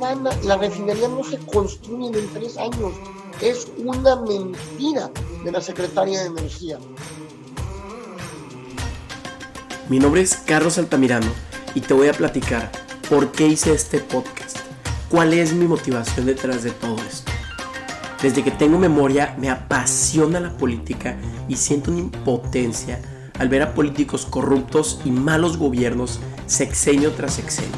[0.00, 2.92] van a, la refinería no se construyen en tres años.
[3.40, 5.10] Es una mentira
[5.44, 6.78] de la Secretaría de Energía.
[9.88, 11.30] Mi nombre es Carlos Altamirano
[11.74, 12.70] y te voy a platicar
[13.08, 14.58] por qué hice este podcast,
[15.08, 17.30] cuál es mi motivación detrás de todo esto.
[18.22, 21.16] Desde que tengo memoria me apasiona la política
[21.48, 23.00] y siento una impotencia
[23.38, 27.70] al ver a políticos corruptos y malos gobiernos sexenio tras sexenio.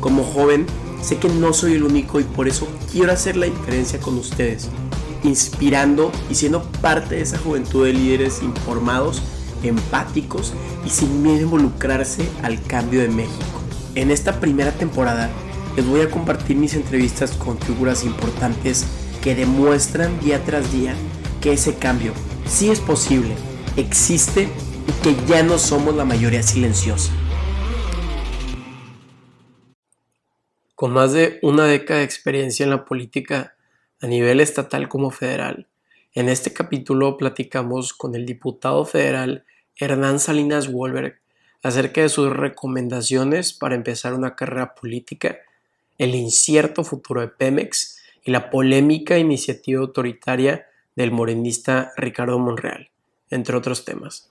[0.00, 0.66] Como joven,
[1.02, 4.68] sé que no soy el único y por eso quiero hacer la diferencia con ustedes,
[5.24, 9.22] inspirando y siendo parte de esa juventud de líderes informados,
[9.62, 10.52] empáticos
[10.86, 13.60] y sin miedo a involucrarse al cambio de México.
[13.94, 15.30] En esta primera temporada
[15.76, 18.84] les voy a compartir mis entrevistas con figuras importantes
[19.22, 20.94] que demuestran día tras día
[21.40, 22.12] que ese cambio
[22.48, 23.34] sí es posible,
[23.76, 24.48] existe
[24.86, 27.12] y que ya no somos la mayoría silenciosa.
[30.78, 33.56] Con más de una década de experiencia en la política
[34.00, 35.66] a nivel estatal como federal,
[36.14, 41.18] en este capítulo platicamos con el diputado federal Hernán Salinas Wolberg
[41.64, 45.38] acerca de sus recomendaciones para empezar una carrera política,
[45.98, 52.88] el incierto futuro de Pemex y la polémica iniciativa autoritaria del morenista Ricardo Monreal,
[53.30, 54.30] entre otros temas.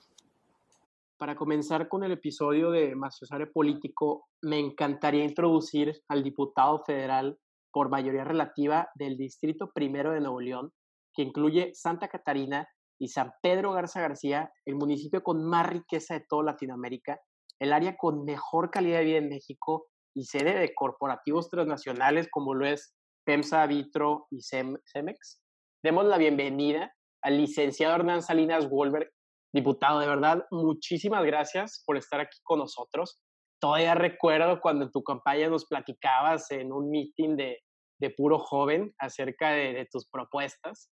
[1.18, 7.36] Para comenzar con el episodio de Maciosare Político, me encantaría introducir al diputado federal
[7.72, 10.72] por mayoría relativa del Distrito Primero de Nuevo León,
[11.12, 12.68] que incluye Santa Catarina
[13.00, 17.20] y San Pedro Garza García, el municipio con más riqueza de toda Latinoamérica,
[17.58, 22.54] el área con mejor calidad de vida en México y sede de corporativos transnacionales como
[22.54, 22.94] lo es
[23.26, 25.42] PEMSA, Vitro y Cemex.
[25.82, 26.94] Demos la bienvenida
[27.24, 29.10] al licenciado Hernán Salinas Wolberg,
[29.52, 30.00] diputado.
[30.00, 33.18] De verdad, muchísimas gracias por estar aquí con nosotros.
[33.60, 37.58] Todavía recuerdo cuando en tu campaña nos platicabas en un meeting de,
[38.00, 40.90] de puro joven acerca de, de tus propuestas.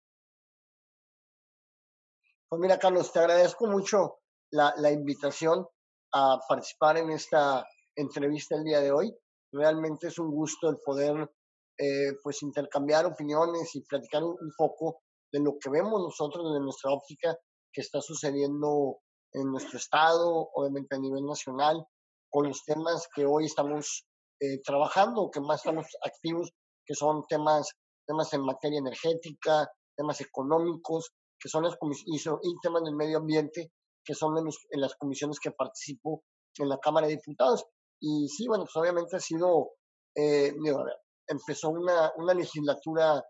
[2.48, 4.18] Pues mira, Carlos, te agradezco mucho
[4.50, 5.66] la, invitación
[6.12, 9.14] a participar en esta entrevista el día de hoy.
[9.52, 11.30] Realmente es un gusto el poder
[11.78, 15.02] eh, pues intercambiar opiniones y platicar un, un, poco
[15.32, 17.36] de lo que vemos nosotros desde nuestra óptica
[17.76, 19.00] que está sucediendo
[19.34, 21.86] en nuestro estado, obviamente a nivel nacional,
[22.30, 24.06] con los temas que hoy estamos
[24.40, 26.50] eh, trabajando, que más estamos activos,
[26.86, 27.68] que son temas,
[28.06, 33.70] temas en materia energética, temas económicos, que son las comisiones, y temas del medio ambiente,
[34.02, 36.22] que son en, los, en, las comisiones que participo
[36.56, 37.66] en la Cámara de Diputados.
[38.00, 39.72] Y sí, bueno, pues obviamente ha sido,
[40.14, 40.82] eh, digo,
[41.26, 43.22] empezó una, una legislatura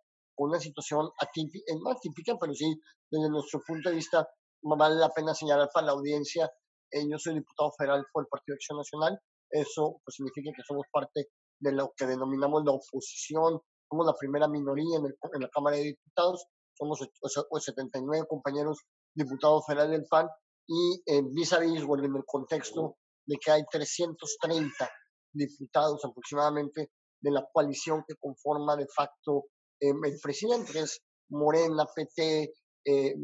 [0.45, 2.79] una situación atípica, no atípica, pero sí,
[3.11, 4.29] desde nuestro punto de vista,
[4.63, 6.51] vale la pena señalar para la audiencia,
[6.91, 9.19] eh, yo soy diputado federal por el Partido de Acción Nacional,
[9.51, 14.49] eso pues, significa que somos parte de lo que denominamos la oposición, somos la primera
[14.49, 16.99] minoría en, el, en la Cámara de Diputados, somos
[17.65, 18.81] 79 compañeros
[19.15, 20.29] diputados federales del PAN
[20.67, 24.91] y eh, vis a vis, bueno, en el contexto de que hay 330
[25.33, 29.47] diputados aproximadamente de la coalición que conforma de facto
[29.81, 32.55] eh, el presidente, que es Morena, PT,
[32.85, 33.15] eh,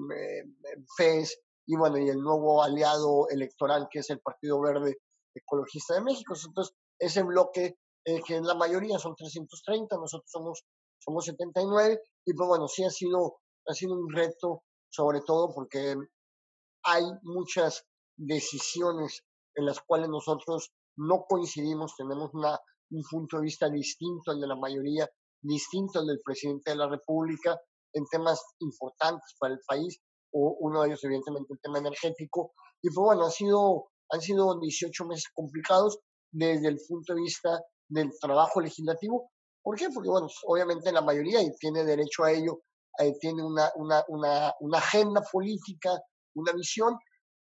[0.97, 4.99] FES y bueno, y el nuevo aliado electoral que es el Partido Verde
[5.35, 6.35] Ecologista de México.
[6.35, 10.65] Entonces, ese bloque, eh, que es la mayoría, son 330, nosotros somos,
[10.99, 15.95] somos 79, y pues bueno, sí ha sido, ha sido un reto, sobre todo porque
[16.85, 17.85] hay muchas
[18.17, 19.25] decisiones
[19.55, 22.59] en las cuales nosotros no coincidimos, tenemos una,
[22.91, 25.09] un punto de vista distinto al de la mayoría,
[25.43, 27.59] distinto del presidente de la República
[27.93, 29.99] en temas importantes para el país,
[30.33, 32.53] o uno de ellos evidentemente el tema energético.
[32.81, 35.99] Y pues bueno, ha sido, han sido 18 meses complicados
[36.31, 39.31] desde el punto de vista del trabajo legislativo.
[39.63, 39.89] ¿Por qué?
[39.95, 42.63] Porque bueno, obviamente la mayoría, tiene derecho a ello,
[42.99, 45.91] eh, tiene una, una, una, agenda política,
[46.35, 46.97] una visión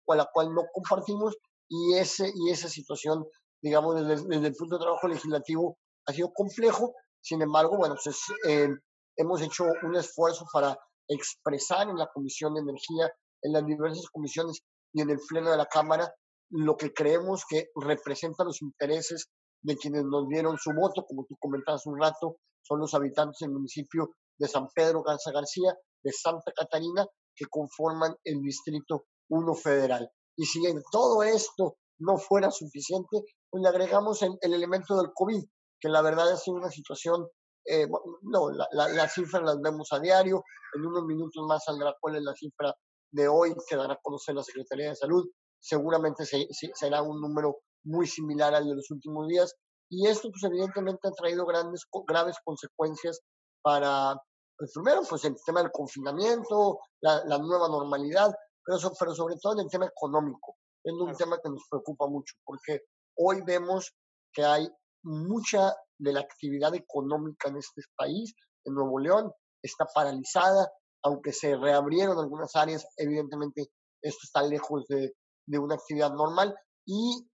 [0.06, 1.35] con la cual no compartimos
[1.67, 3.25] y, ese, y esa situación,
[3.61, 6.94] digamos, desde el punto de trabajo legislativo ha sido complejo.
[7.21, 8.17] Sin embargo, bueno, pues,
[8.47, 8.69] eh,
[9.17, 13.11] hemos hecho un esfuerzo para expresar en la Comisión de Energía,
[13.41, 14.61] en las diversas comisiones
[14.93, 16.13] y en el Pleno de la Cámara
[16.51, 19.29] lo que creemos que representa los intereses
[19.63, 23.51] de quienes nos dieron su voto, como tú comentabas un rato, son los habitantes del
[23.51, 25.73] municipio de San Pedro Garza García,
[26.03, 27.05] de Santa Catarina,
[27.35, 30.09] que conforman el Distrito 1 Federal.
[30.35, 35.11] Y si en todo esto no fuera suficiente, pues le agregamos el, el elemento del
[35.13, 35.43] COVID,
[35.81, 37.28] que la verdad sido una situación
[37.66, 37.87] eh,
[38.23, 40.43] no, la, la, las cifras las vemos a diario.
[40.73, 42.73] En unos minutos más saldrá cuál es la cifra
[43.11, 45.28] de hoy que dará a conocer la Secretaría de Salud.
[45.59, 49.53] Seguramente se, se, será un número muy similar al de los últimos días.
[49.89, 53.19] Y esto, pues evidentemente ha traído grandes, graves consecuencias
[53.61, 54.16] para,
[54.57, 58.34] pues, primero, pues el tema del confinamiento, la, la nueva normalidad,
[58.66, 60.55] pero, pero sobre todo en el tema económico.
[60.84, 62.81] Es un tema que nos preocupa mucho, porque
[63.17, 63.93] hoy vemos
[64.34, 64.67] que hay
[65.03, 68.33] mucha de la actividad económica en este país,
[68.65, 69.31] en Nuevo León,
[69.61, 70.71] está paralizada,
[71.03, 73.71] aunque se reabrieron algunas áreas, evidentemente
[74.01, 75.13] esto está lejos de,
[75.47, 76.55] de una actividad normal
[76.85, 77.27] y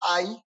[0.00, 0.42] hay,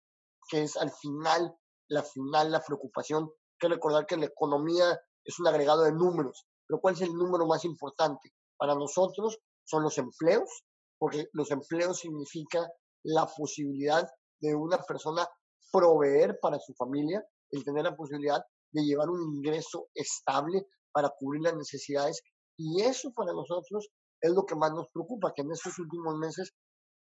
[0.50, 1.56] que es al final,
[1.90, 6.80] la final, la preocupación, que recordar que la economía es un agregado de números, pero
[6.80, 8.34] ¿cuál es el número más importante?
[8.58, 10.64] Para nosotros son los empleos,
[11.00, 12.68] porque los empleos significa
[13.04, 14.08] la posibilidad
[14.40, 15.28] de una persona
[15.72, 21.44] proveer para su familia, el tener la posibilidad de llevar un ingreso estable para cubrir
[21.44, 22.22] las necesidades.
[22.58, 23.90] Y eso para nosotros
[24.22, 26.54] es lo que más nos preocupa, que en estos últimos meses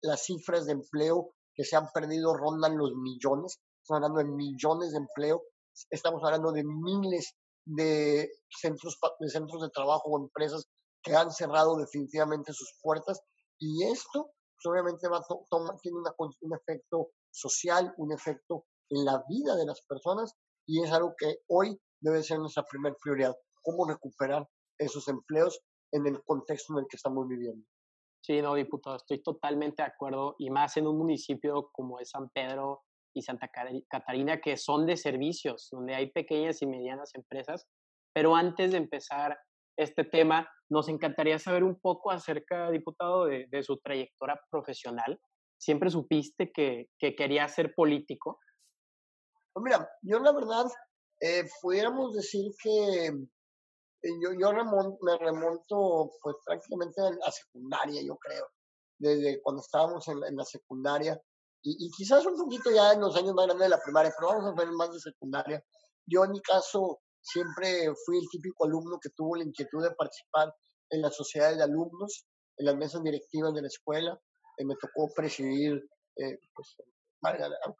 [0.01, 3.59] las cifras de empleo que se han perdido rondan los millones.
[3.81, 5.43] Estamos hablando de millones de empleo,
[5.89, 7.35] estamos hablando de miles
[7.65, 10.67] de centros de, centros de trabajo o empresas
[11.01, 13.21] que han cerrado definitivamente sus puertas.
[13.59, 19.55] Y esto pues, obviamente va a tiene un efecto social, un efecto en la vida
[19.55, 20.35] de las personas
[20.67, 24.47] y es algo que hoy debe ser nuestra primera prioridad, cómo recuperar
[24.77, 25.59] esos empleos
[25.91, 27.65] en el contexto en el que estamos viviendo.
[28.21, 32.29] Sí, no, diputado, estoy totalmente de acuerdo y más en un municipio como es San
[32.29, 32.83] Pedro
[33.13, 33.49] y Santa
[33.89, 37.65] Catarina, que son de servicios, donde hay pequeñas y medianas empresas.
[38.13, 39.37] Pero antes de empezar
[39.77, 45.19] este tema, nos encantaría saber un poco acerca, diputado, de, de su trayectoria profesional.
[45.59, 48.39] ¿Siempre supiste que, que quería ser político?
[49.53, 50.65] Pues mira, yo la verdad,
[51.19, 54.53] eh, pudiéramos decir que eh, yo, yo
[55.01, 58.47] me remonto pues prácticamente a la secundaria, yo creo,
[58.97, 61.21] desde cuando estábamos en, en la secundaria
[61.61, 64.29] y, y, quizás un poquito ya en los años más grandes de la primaria, pero
[64.29, 65.61] vamos a ver más de secundaria.
[66.05, 70.55] Yo en mi caso siempre fui el típico alumno que tuvo la inquietud de participar
[70.89, 72.25] en las sociedades de alumnos,
[72.57, 74.19] en las mesas directivas de la escuela.
[74.59, 75.81] Eh, me tocó presidir,
[76.17, 76.75] eh, pues,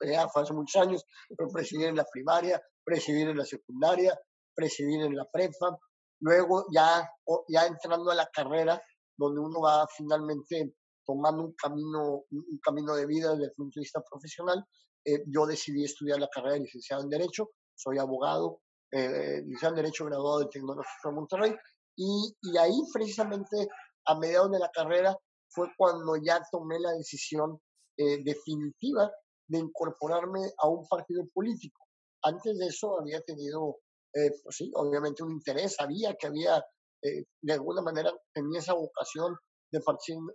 [0.02, 1.06] ya hace muchos años,
[1.38, 4.18] pero presidir en la primaria, presidir en la secundaria,
[4.56, 5.78] presidir en la prepa,
[6.22, 7.08] luego ya,
[7.48, 8.82] ya entrando a la carrera,
[9.18, 10.74] donde uno va finalmente
[11.06, 14.64] tomando un camino, un camino de vida desde el punto de vista profesional,
[15.06, 18.62] eh, yo decidí estudiar la carrera de licenciado en Derecho, soy abogado,
[18.92, 21.56] eh, licenciado en Derecho graduado del Tecnológico de Monterrey,
[21.98, 23.68] y, y ahí precisamente
[24.06, 25.18] a mediados de la carrera
[25.50, 27.60] fue cuando ya tomé la decisión
[27.98, 29.12] eh, definitiva
[29.48, 31.86] de incorporarme a un partido político.
[32.24, 33.80] Antes de eso había tenido
[34.14, 36.58] eh, pues sí, obviamente un interés, sabía que había,
[37.04, 39.38] eh, de alguna manera, tenía esa vocación
[39.72, 39.80] de,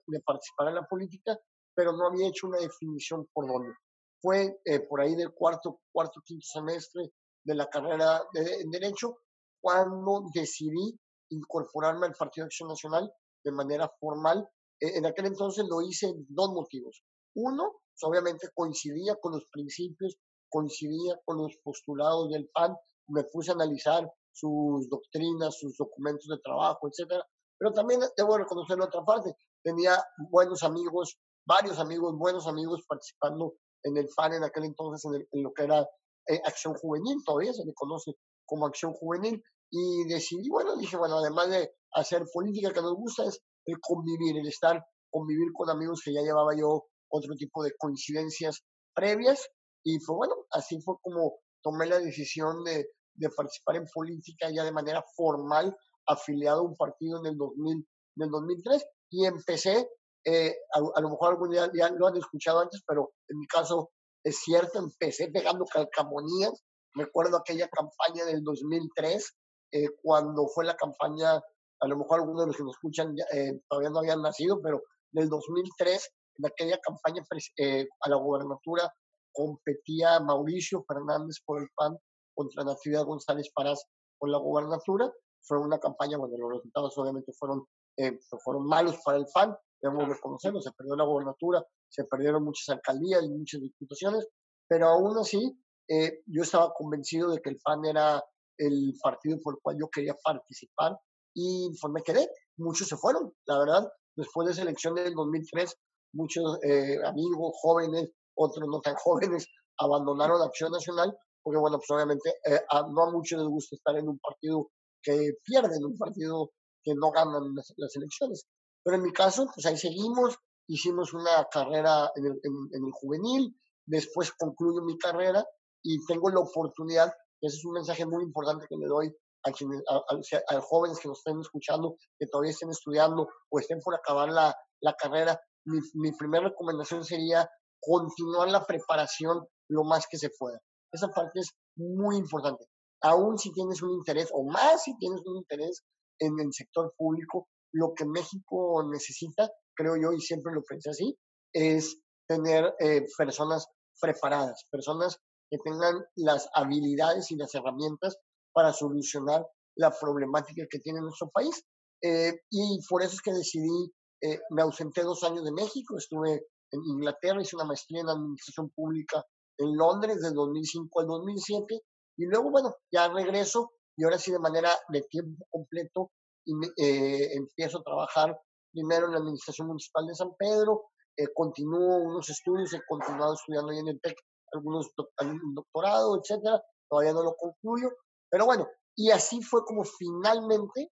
[0.07, 1.37] de, participar en la política,
[1.75, 3.75] pero no había hecho una definición por dónde.
[4.21, 7.11] Fue eh, por ahí del cuarto, cuarto, quinto semestre
[7.45, 9.19] de la carrera de, en Derecho
[9.61, 10.99] cuando decidí
[11.31, 13.13] incorporarme al Partido de Acción Nacional
[13.45, 14.49] de manera formal.
[14.89, 17.03] En aquel entonces lo hice en dos motivos.
[17.35, 20.17] Uno, pues, obviamente coincidía con los principios,
[20.49, 22.77] coincidía con los postulados del PAN
[23.09, 27.25] me puse a analizar sus doctrinas, sus documentos de trabajo, etcétera.
[27.59, 29.37] Pero también debo reconocer la otra parte.
[29.63, 35.43] Tenía buenos amigos, varios amigos, buenos amigos participando en el FAN en aquel entonces, en,
[35.43, 35.81] lo que era
[36.29, 38.17] eh, Acción Juvenil, todavía se le conoce
[38.47, 39.43] como Acción Juvenil.
[39.71, 44.39] Y decidí, bueno, dije, bueno, además de hacer política que nos gusta, es el convivir,
[44.39, 49.49] el estar, convivir con amigos que ya llevaba yo otro tipo de coincidencias previas.
[49.85, 54.65] Y fue bueno, así fue como tomé la decisión de, de, participar en política ya
[54.65, 59.89] de manera formal, afiliado a un partido en el, 2000, en el 2003 y empecé,
[60.25, 63.91] eh, a, lo mejor algún día ya lo han escuchado antes, pero en mi caso
[64.25, 66.53] es cierto, empecé pegando calcamonías.
[66.95, 69.37] Recuerdo aquella campaña del 2003,
[69.73, 71.41] eh, cuando fue la campaña,
[71.81, 74.83] a lo mejor algunos de los que nos escuchan eh, todavía no habían nacido, pero
[75.13, 78.93] del 2003, en aquella campaña a la gobernatura
[79.33, 81.97] competía Mauricio Fernández por el PAN
[82.35, 83.85] contra Natividad González Parás
[84.19, 85.13] por la gobernatura.
[85.43, 87.65] Fue una campaña, bueno, los resultados obviamente fueron,
[87.97, 92.69] eh, fueron malos para el PAN, debemos reconocerlo, se perdió la gobernatura, se perdieron muchas
[92.71, 94.27] alcaldías y muchas diputaciones,
[94.67, 98.25] pero aún así eh, yo estaba convencido de que el PAN era
[98.57, 100.97] el partido por el cual yo quería participar
[101.35, 102.29] y pues me quedé.
[102.57, 105.77] Muchos se fueron, la verdad, después de esa elección del 2003,
[106.13, 109.47] muchos eh, amigos jóvenes otros no tan jóvenes
[109.79, 112.61] abandonaron la Acción Nacional, porque bueno, pues obviamente eh,
[112.91, 114.71] no a muchos les gusta estar en un partido
[115.03, 116.51] que pierden, un partido
[116.83, 118.47] que no ganan las, elecciones.
[118.83, 120.37] Pero en mi caso, pues ahí seguimos,
[120.69, 123.55] hicimos una carrera en el, en, el juvenil,
[123.87, 125.45] después concluyo mi carrera
[125.83, 129.15] y tengo la oportunidad, ese es un mensaje muy importante que le doy
[129.45, 133.95] a, quienes, a, jóvenes que nos estén escuchando, que todavía estén estudiando o estén por
[133.95, 137.49] acabar la, la carrera, mi, mi primera recomendación sería
[137.81, 140.59] continuar la preparación lo más que se pueda.
[140.93, 142.65] Esa parte es muy importante.
[143.03, 145.83] Aún si tienes un interés, o más si tienes un interés
[146.19, 151.19] en el sector público, lo que México necesita, creo yo, y siempre lo pensé así,
[151.53, 153.67] es tener eh, personas
[154.01, 155.19] preparadas, personas
[155.51, 158.17] que tengan las habilidades y las herramientas
[158.55, 159.45] para solucionar
[159.77, 161.63] la problemática que tiene nuestro país.
[162.03, 163.93] Eh, y por eso es que decidí,
[164.23, 168.71] eh, me ausenté dos años de México, estuve en Inglaterra, hice una maestría en administración
[168.71, 169.23] pública
[169.59, 171.81] en Londres de 2005 al 2007
[172.17, 176.11] y luego, bueno, ya regreso y ahora sí de manera de tiempo completo
[176.45, 178.39] y, eh, empiezo a trabajar
[178.73, 183.71] primero en la Administración Municipal de San Pedro, eh, continúo unos estudios, he continuado estudiando
[183.71, 184.17] ahí en el TEC,
[184.53, 187.91] algunos algún doctorado, etcétera, todavía no lo concluyo,
[188.35, 190.91] pero bueno, y así fue como finalmente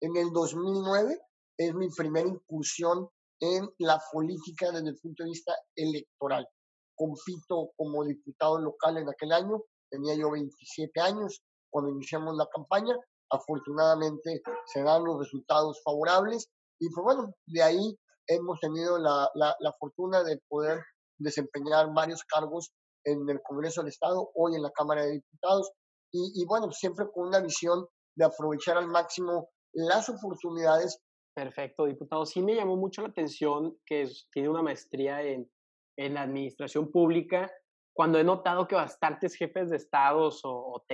[0.00, 1.18] en el 2009
[1.58, 3.08] es mi primera incursión
[3.40, 6.46] en la política desde el punto de vista electoral.
[6.94, 12.94] Compito como diputado local en aquel año, tenía yo 27 años cuando iniciamos la campaña,
[13.32, 19.72] afortunadamente se dan los resultados favorables y pues bueno, de ahí hemos tenido la, la,
[19.80, 20.84] fortuna de poder
[21.18, 22.70] desempeñar varios cargos
[23.02, 25.72] en el Congreso del Estado, hoy en la Cámara de Diputados,
[26.12, 27.86] y, y, bueno, siempre con una visión
[28.16, 31.02] de aprovechar al máximo las oportunidades.
[31.34, 32.24] Perfecto, diputado.
[32.24, 35.50] Sí me llamó mucho la atención que tiene una maestría en,
[35.98, 37.50] en la administración pública,
[37.94, 40.84] cuando he notado que bastantes jefes de estados o,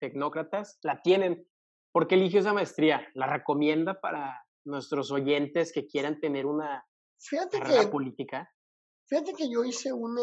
[0.00, 1.46] tecnócratas la tienen.
[1.92, 3.06] ¿Por qué eligió esa maestría?
[3.14, 6.84] ¿La recomienda para nuestros oyentes que quieran tener una
[7.20, 8.50] fíjate carrera política?
[9.08, 10.16] Fíjate que yo hice un,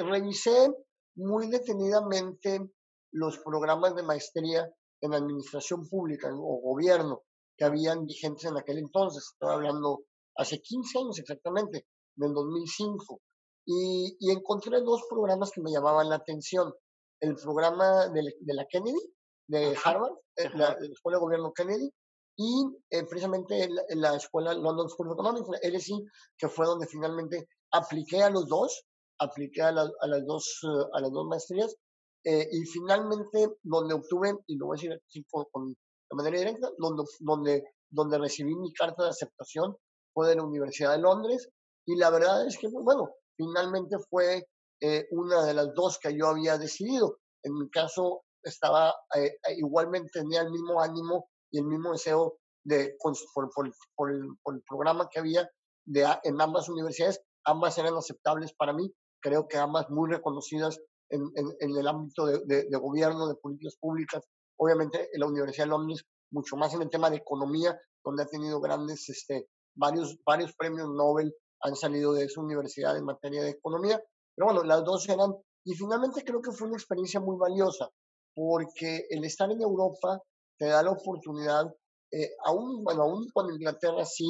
[0.00, 0.74] revisé
[1.16, 2.70] muy detenidamente
[3.12, 4.68] los programas de maestría
[5.00, 7.22] en administración pública o gobierno
[7.56, 9.30] que habían vigentes en aquel entonces.
[9.32, 10.04] Estoy hablando
[10.36, 13.20] hace 15 años exactamente, del 2005.
[13.66, 16.72] Y, y encontré dos programas que me llamaban la atención.
[17.20, 18.98] El programa de, de la Kennedy,
[19.46, 21.92] de Harvard, eh, la, la, Escuela de Gobierno Kennedy,
[22.36, 26.02] y eh, precisamente en la, escuela London School of Economics, LSE,
[26.36, 28.84] que fue donde finalmente apliqué a los dos,
[29.18, 31.76] apliqué a, a las, dos, uh, a las dos maestrías,
[32.24, 36.70] eh, y finalmente donde obtuve, y lo voy a decir así con, de manera directa,
[36.78, 39.76] donde, donde, donde recibí mi carta de aceptación
[40.14, 41.48] fue de la Universidad de Londres,
[41.86, 44.46] y la verdad es que, bueno, finalmente fue
[44.80, 47.18] eh, una de las dos que yo había decidido.
[47.42, 52.96] En mi caso, estaba eh, igualmente, tenía el mismo ánimo y el mismo deseo de,
[53.00, 54.12] por, el, por
[54.54, 55.48] el, programa que había
[55.86, 57.20] en ambas universidades.
[57.44, 60.80] Ambas eran aceptables para mí, creo que ambas muy reconocidas
[61.12, 64.24] en, el ámbito de, gobierno, de políticas públicas.
[64.56, 68.26] Obviamente, en la Universidad de Londres, mucho más en el tema de economía, donde ha
[68.26, 73.50] tenido grandes, este, varios, varios premios Nobel han salido de esa universidad en materia de
[73.50, 74.02] economía.
[74.34, 77.88] Pero bueno, las dos eran, y finalmente creo que fue una experiencia muy valiosa,
[78.34, 80.20] porque el estar en Europa
[80.58, 81.66] te da la oportunidad,
[82.10, 84.26] eh, aún, bueno, aún con Inglaterra sí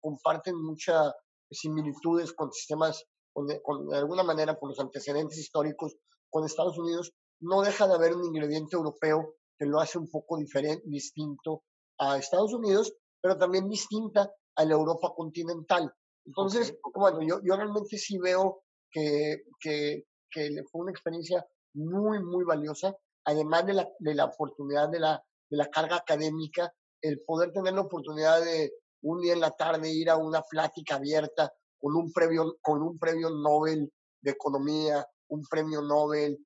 [0.00, 1.12] comparten muchas
[1.50, 5.96] similitudes con sistemas, con, con, de alguna manera, con los antecedentes históricos
[6.30, 10.36] con Estados Unidos, no deja de haber un ingrediente europeo que lo hace un poco
[10.36, 11.64] diferente, distinto
[11.98, 15.92] a Estados Unidos, pero también distinta a la Europa continental.
[16.24, 22.44] Entonces, bueno, yo, yo realmente sí veo que, que, que fue una experiencia muy, muy
[22.44, 26.72] valiosa, además de la, de la oportunidad de la, de la carga académica,
[27.02, 28.72] el poder tener la oportunidad de
[29.02, 32.98] un día en la tarde ir a una plática abierta con un premio, con un
[32.98, 36.38] premio Nobel de Economía, un premio Nobel,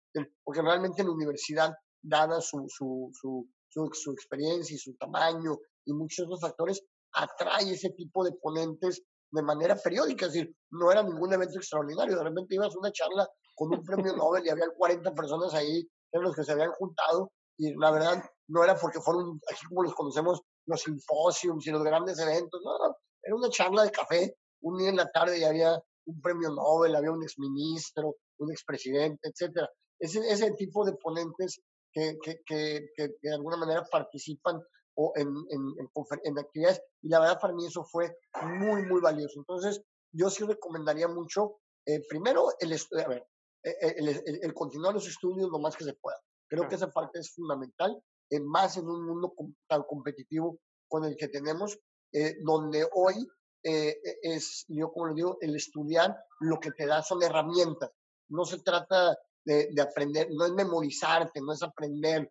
[0.42, 3.48] porque realmente en la universidad, dada su, su, su,
[3.92, 9.42] su, experiencia y su tamaño y muchos otros factores, atrae ese tipo de ponentes de
[9.42, 13.28] manera periódica, es decir, no era ningún evento extraordinario, de repente ibas a una charla
[13.54, 17.32] con un premio Nobel y había 40 personas ahí, en los que se habían juntado,
[17.56, 21.82] y la verdad no era porque fueron, así como los conocemos, los simposios y los
[21.82, 25.44] grandes eventos, no, no, era una charla de café, un día en la tarde y
[25.44, 29.70] había un premio Nobel, había un exministro, un expresidente, etcétera.
[29.98, 31.60] Ese, ese tipo de ponentes
[31.92, 34.60] que, que, que, que, de alguna manera participan
[34.96, 35.90] o en, en,
[36.24, 36.80] en, actividades.
[37.02, 39.40] Y la verdad para mí eso fue muy, muy valioso.
[39.40, 43.26] Entonces, yo sí recomendaría mucho, eh, primero, el, a ver,
[43.64, 46.18] eh, eh, el, el, el, continuar los estudios lo más que se pueda.
[46.48, 48.00] Creo que esa parte es fundamental,
[48.30, 49.34] eh, más en un mundo
[49.68, 51.78] tan competitivo con el que tenemos,
[52.12, 53.26] eh, donde hoy
[53.64, 57.90] eh, es, yo como le digo, el estudiar lo que te da son herramientas.
[58.28, 62.30] No se trata de, de, aprender, no es memorizarte, no es aprender,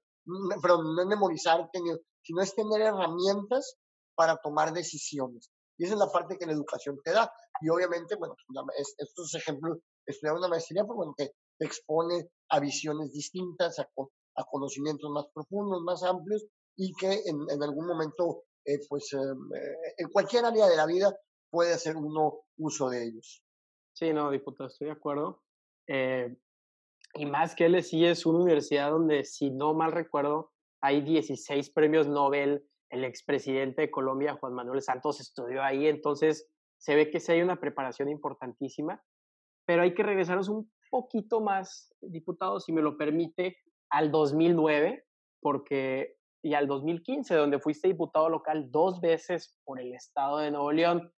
[0.61, 1.79] pero no es memorizarte,
[2.21, 3.75] sino es tener herramientas
[4.15, 5.49] para tomar decisiones.
[5.77, 7.31] Y esa es la parte que la educación te da.
[7.61, 12.59] Y obviamente, bueno, pues, estos ejemplos, estudiar una maestría, pues bueno, te, te expone a
[12.59, 13.87] visiones distintas, a,
[14.49, 16.45] conocimientos más profundos, más amplios,
[16.75, 21.15] y que en, algún momento, eh, pues eh, en cualquier área de la vida
[21.51, 23.43] puede hacer uno uso de ellos.
[23.93, 25.43] Sí, no, diputado, estoy de acuerdo.
[25.87, 26.35] Eh,
[27.15, 32.07] y más que LSI es una universidad donde, si no mal recuerdo, hay 16 premios
[32.07, 32.65] Nobel.
[32.89, 35.87] El expresidente de Colombia, Juan Manuel Santos, estudió ahí.
[35.87, 39.01] Entonces, se ve que sí hay una preparación importantísima.
[39.65, 43.57] Pero hay que regresarnos un poquito más, diputado, si me lo permite,
[43.89, 45.05] al 2009,
[45.41, 50.71] porque y al 2015, donde fuiste diputado local dos veces por el estado de Nuevo
[50.73, 51.13] León.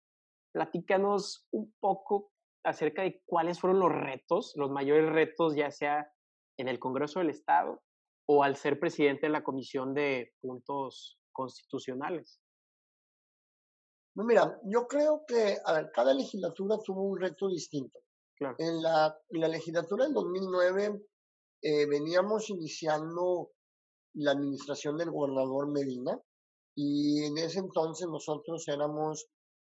[0.53, 2.31] Platícanos un poco
[2.65, 6.11] acerca de cuáles fueron los retos, los mayores retos, ya sea
[6.59, 7.83] en el Congreso del Estado
[8.27, 12.41] o al ser presidente de la Comisión de Puntos Constitucionales.
[14.17, 17.99] Mira, yo creo que a ver, cada legislatura tuvo un reto distinto.
[18.59, 21.03] En, la, en la legislatura del 2009
[21.63, 23.51] eh, veníamos iniciando
[24.15, 26.21] la administración del gobernador Medina
[26.77, 29.27] y en ese entonces nosotros éramos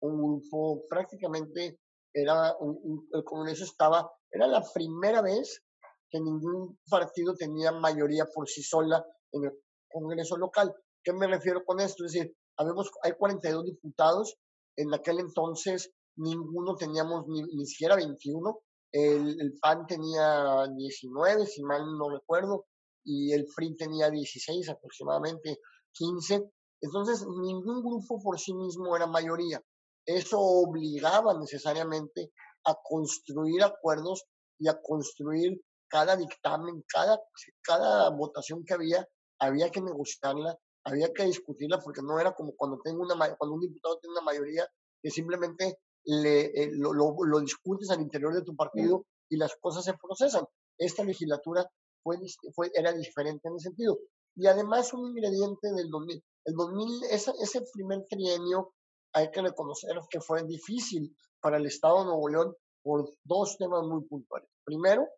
[0.02, 1.78] un grupo prácticamente
[2.12, 5.62] era un, el Congreso estaba era la primera vez
[6.10, 9.52] que ningún partido tenía mayoría por sí sola en el
[9.88, 10.74] Congreso local.
[11.02, 12.04] ¿Qué me refiero con esto?
[12.04, 14.36] Es decir, habemos, hay 42 diputados,
[14.76, 18.60] en aquel entonces ninguno teníamos ni, ni siquiera 21,
[18.92, 22.66] el, el, PAN tenía 19, si mal no recuerdo,
[23.04, 25.58] y el PRI tenía 16, aproximadamente
[25.92, 26.50] 15.
[26.82, 29.62] Entonces, ningún grupo por sí mismo era mayoría.
[30.06, 32.32] Eso obligaba necesariamente
[32.64, 34.24] a construir acuerdos
[34.58, 37.20] y a construir cada dictamen, cada,
[37.62, 39.06] cada votación que había,
[39.38, 43.60] había que negociarla, había que discutirla, porque no era como cuando, tengo una, cuando un
[43.60, 44.66] diputado tiene una mayoría
[45.02, 49.54] que simplemente le, eh, lo, lo, lo, discutes al interior de tu partido y las
[49.60, 50.44] cosas se procesan.
[50.78, 51.68] Esta legislatura
[52.02, 52.18] fue,
[52.54, 53.98] fue, era diferente en ese sentido.
[54.36, 56.24] Y además un ingrediente del 2000.
[56.46, 58.72] El 2000, ese, ese primer trienio,
[59.12, 63.82] hay que reconocer que fue difícil para el Estado de Nuevo León por dos temas
[63.84, 64.48] muy puntuales.
[64.64, 65.08] Primero,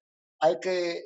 [0.40, 1.05] hay que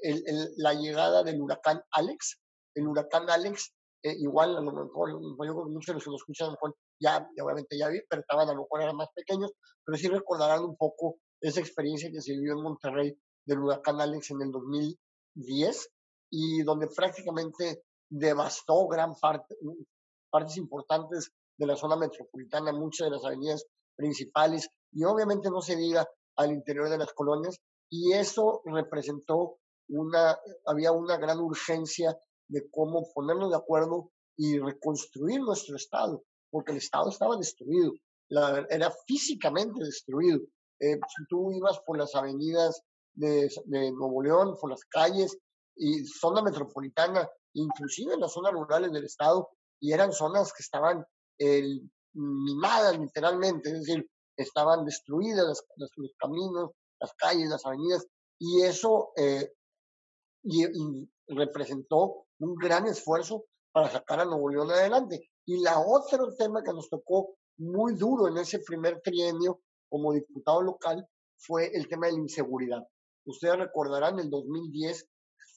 [0.56, 2.40] la llegada del huracán Alex.
[2.74, 6.46] El huracán Alex, eh, igual a lo mejor, yo muchos de los que lo escuchan,
[6.46, 9.52] a lo mejor ya, obviamente ya vi, pero estaban a lo mejor eran más pequeños,
[9.84, 14.30] pero sí recordarán un poco esa experiencia que se vivió en Monterrey del huracán Alex
[14.30, 15.90] en el 2010
[16.30, 19.56] y donde prácticamente devastó gran parte,
[20.30, 23.64] partes importantes de la zona metropolitana, muchas de las avenidas
[23.96, 27.58] principales y obviamente no se diga al interior de las colonias
[27.90, 32.16] y eso representó una, había una gran urgencia
[32.48, 37.92] de cómo ponernos de acuerdo y reconstruir nuestro Estado, porque el Estado estaba destruido,
[38.28, 40.40] era físicamente destruido.
[40.80, 42.82] Eh, tú ibas por las avenidas
[43.14, 45.38] de, de, Nuevo León, por las calles
[45.74, 49.48] y zona metropolitana, inclusive en las zonas rurales del Estado,
[49.80, 51.04] y eran zonas que estaban
[51.38, 51.80] eh,
[52.14, 55.46] mimadas literalmente, es decir, estaban destruidas
[55.76, 56.70] los, caminos,
[57.00, 58.06] las calles, las avenidas,
[58.38, 59.52] y eso eh,
[61.28, 65.30] representó un gran esfuerzo para sacar a Nuevo León adelante.
[65.46, 70.62] Y la otro tema que nos tocó muy duro en ese primer trienio como diputado
[70.62, 71.06] local
[71.38, 72.82] fue el tema de la inseguridad.
[73.24, 75.06] Ustedes recordarán, el 2010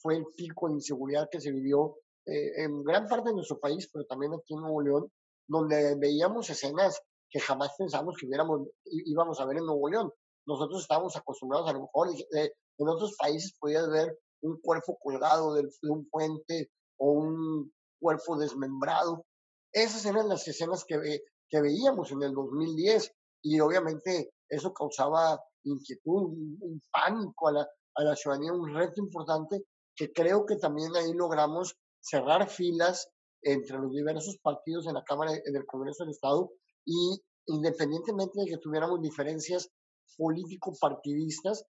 [0.00, 3.88] fue el pico de inseguridad que se vivió eh, en gran parte de nuestro país,
[3.92, 5.12] pero también aquí en Nuevo León,
[5.50, 10.12] donde veíamos escenas que jamás pensamos que hubiéramos, íbamos a ver en Nuevo León.
[10.46, 15.54] Nosotros estábamos acostumbrados a lo mejor, eh, en otros países podías ver un cuerpo colgado
[15.54, 19.26] de, un puente o un cuerpo desmembrado.
[19.72, 26.30] Esas eran las escenas que, que veíamos en el 2010 y obviamente eso causaba inquietud,
[26.30, 29.64] un, un pánico a la, a la ciudadanía, un reto importante
[29.96, 33.10] que creo que también ahí logramos cerrar filas
[33.42, 36.50] entre los diversos partidos en la Cámara, en el Congreso del Estado
[36.84, 39.70] y independientemente de que tuviéramos diferencias
[40.16, 41.64] político-partidistas,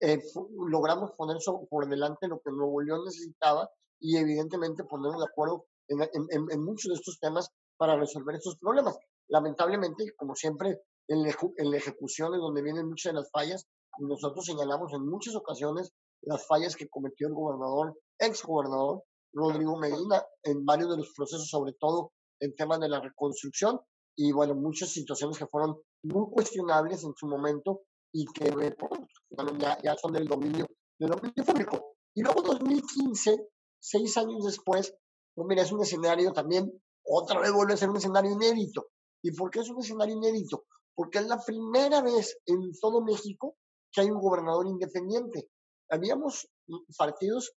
[0.00, 0.22] eh,
[0.68, 6.02] logramos poner por delante lo que Nuevo León necesitaba y evidentemente ponernos de acuerdo en,
[6.02, 8.96] en, en muchos de estos temas para resolver estos problemas.
[9.28, 13.66] Lamentablemente, como siempre, en, en la ejecución es donde vienen muchas de las fallas
[13.98, 19.02] nosotros señalamos en muchas ocasiones las fallas que cometió el gobernador, ex gobernador
[19.32, 23.80] Rodrigo Medina, en varios de los procesos, sobre todo en temas de la reconstrucción
[24.16, 29.78] y bueno, muchas situaciones que fueron muy cuestionables en su momento y que bueno, ya,
[29.82, 30.66] ya son del dominio,
[30.98, 31.94] del dominio público.
[32.14, 34.94] Y luego 2015, seis años después,
[35.34, 36.70] pues mira, es un escenario también,
[37.04, 38.88] otra vez vuelve a ser un escenario inédito.
[39.22, 40.64] ¿Y por qué es un escenario inédito?
[40.94, 43.56] Porque es la primera vez en todo México
[43.92, 45.50] que hay un gobernador independiente.
[45.88, 46.48] Habíamos
[46.96, 47.52] partidos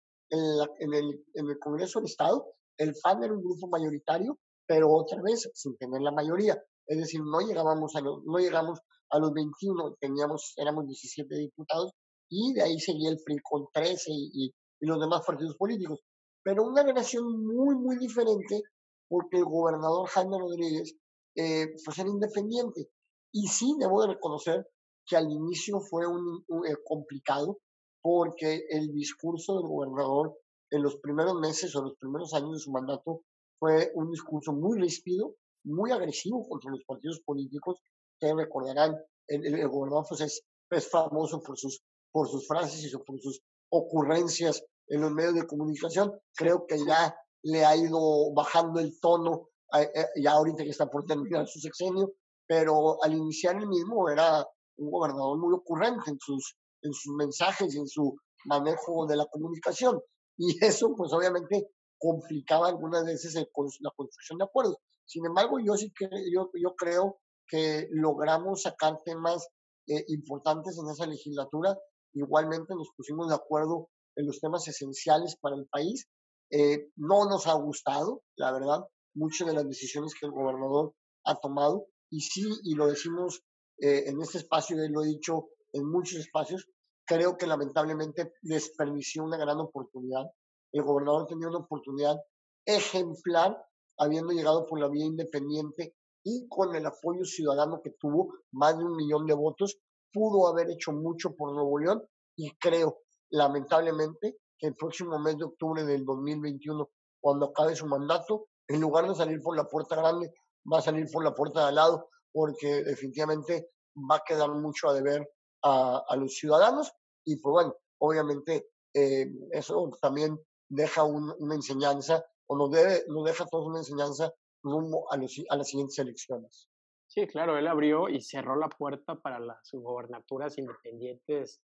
[0.79, 2.45] en, el, en el Congreso del Estado,
[2.77, 6.61] el FAN era un grupo mayoritario, pero otra vez sin tener la mayoría.
[6.87, 11.91] Es decir, no llegábamos a los, no llegamos a los 21, teníamos, éramos 17 diputados
[12.29, 15.99] y de ahí seguía el PRI con 13 y, y los demás partidos políticos.
[16.43, 18.63] Pero una relación muy, muy diferente
[19.07, 20.95] porque el gobernador Jaime Rodríguez
[21.35, 22.89] eh, pues era independiente.
[23.31, 24.67] Y sí, debo de reconocer
[25.05, 27.59] que al inicio fue un, eh, complicado
[28.03, 30.37] porque el discurso del gobernador
[30.69, 33.21] en los primeros meses o los primeros años de su mandato
[33.57, 37.79] fue un discurso muy ríspido, muy agresivo contra los partidos políticos.
[38.15, 42.97] Ustedes recordarán, el, el, gobernador pues es, es, famoso por sus, por sus frases y
[42.97, 46.11] por sus ocurrencias en los medios de comunicación.
[46.35, 49.47] Creo que ya le ha ido bajando el tono,
[49.79, 52.11] eh, ya ahorita que está por terminar su sexenio,
[52.45, 54.45] pero al iniciar el mismo era
[54.77, 58.15] un gobernador muy ocurrente en sus, en sus mensajes y en su
[58.45, 59.99] manejo de la comunicación.
[60.37, 64.77] Y eso, pues obviamente, complicaba algunas veces la construcción de acuerdos.
[65.05, 69.47] Sin embargo, yo sí que, yo, yo creo que logramos sacar temas
[69.87, 71.77] eh, importantes en esa legislatura.
[72.13, 76.07] Igualmente nos pusimos de acuerdo en los temas esenciales para el país.
[76.51, 78.81] Eh, no nos ha gustado, la verdad,
[79.13, 80.93] muchas de las decisiones que el gobernador
[81.25, 81.87] ha tomado.
[82.09, 83.41] Y sí, y lo decimos
[83.79, 86.67] eh, en este espacio, y lo he dicho en muchos espacios,
[87.05, 90.25] creo que lamentablemente desperdició una gran oportunidad.
[90.71, 92.17] El gobernador tenía una oportunidad
[92.65, 93.61] ejemplar,
[93.97, 98.85] habiendo llegado por la vía independiente y con el apoyo ciudadano que tuvo, más de
[98.85, 99.77] un millón de votos,
[100.11, 102.03] pudo haber hecho mucho por Nuevo León
[102.35, 102.99] y creo,
[103.31, 109.07] lamentablemente, que el próximo mes de octubre del 2021, cuando acabe su mandato, en lugar
[109.07, 110.33] de salir por la puerta grande,
[110.71, 113.71] va a salir por la puerta de al lado, porque definitivamente
[114.09, 115.29] va a quedar mucho a deber
[115.63, 116.93] a, los ciudadanos
[117.25, 123.45] y pues bueno, obviamente eh, eso también deja una enseñanza o nos, debe, nos deja
[123.45, 126.69] todos una enseñanza rumbo a, los, a las siguientes elecciones.
[127.07, 131.61] Sí, claro, él abrió y cerró la puerta para las gobernaturas independientes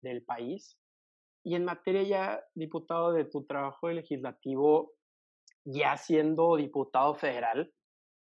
[0.00, 0.78] del país.
[1.44, 4.94] Y en materia ya, diputado, de tu trabajo legislativo,
[5.64, 7.72] ya siendo diputado federal,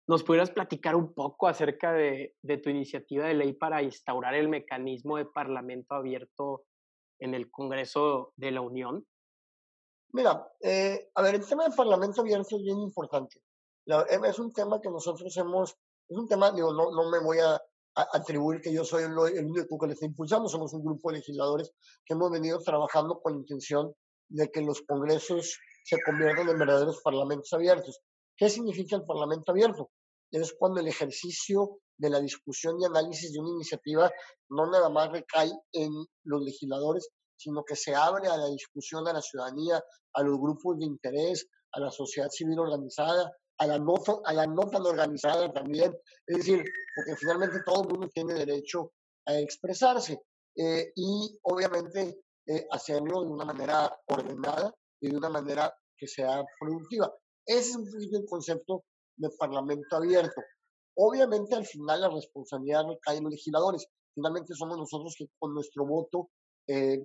[0.06, 5.16] ¿nos pudieras platicar un poco acerca de, tu iniciativa de ley para instaurar el mecanismo
[5.16, 6.64] de parlamento abierto
[7.18, 9.06] en el Congreso de la Unión?
[10.12, 13.42] Mira, eh, a ver, el tema del parlamento abierto es bien importante.
[13.86, 15.76] La, es un tema que nosotros hemos,
[16.08, 17.60] es un tema, digo, no, no me voy a,
[17.96, 21.72] atribuir que yo soy el, único que le está impulsando, somos un grupo de legisladores
[22.04, 23.94] que hemos venido trabajando con la intención
[24.28, 28.02] de que los congresos se conviertan en verdaderos parlamentos abiertos.
[28.36, 29.90] ¿Qué significa el parlamento abierto?
[30.30, 34.10] Es cuando el ejercicio de la discusión y análisis de una iniciativa
[34.50, 35.92] no nada más recae en
[36.24, 39.82] los legisladores, sino que se abre a la discusión a la ciudadanía,
[40.14, 43.94] a los grupos de interés, a la sociedad civil organizada, a la no,
[44.24, 45.96] a la no tan organizada también.
[46.26, 46.62] Es decir,
[46.94, 48.92] porque finalmente todo el mundo tiene derecho
[49.26, 50.20] a expresarse
[50.56, 56.44] eh, y obviamente eh, hacerlo de una manera ordenada y de una manera que sea
[56.60, 57.12] productiva.
[57.46, 58.84] Ese es un el concepto
[59.16, 60.42] de parlamento abierto.
[60.96, 63.86] Obviamente al final la responsabilidad recae en los legisladores.
[64.14, 66.30] Finalmente somos nosotros que con nuestro voto
[66.66, 67.04] eh,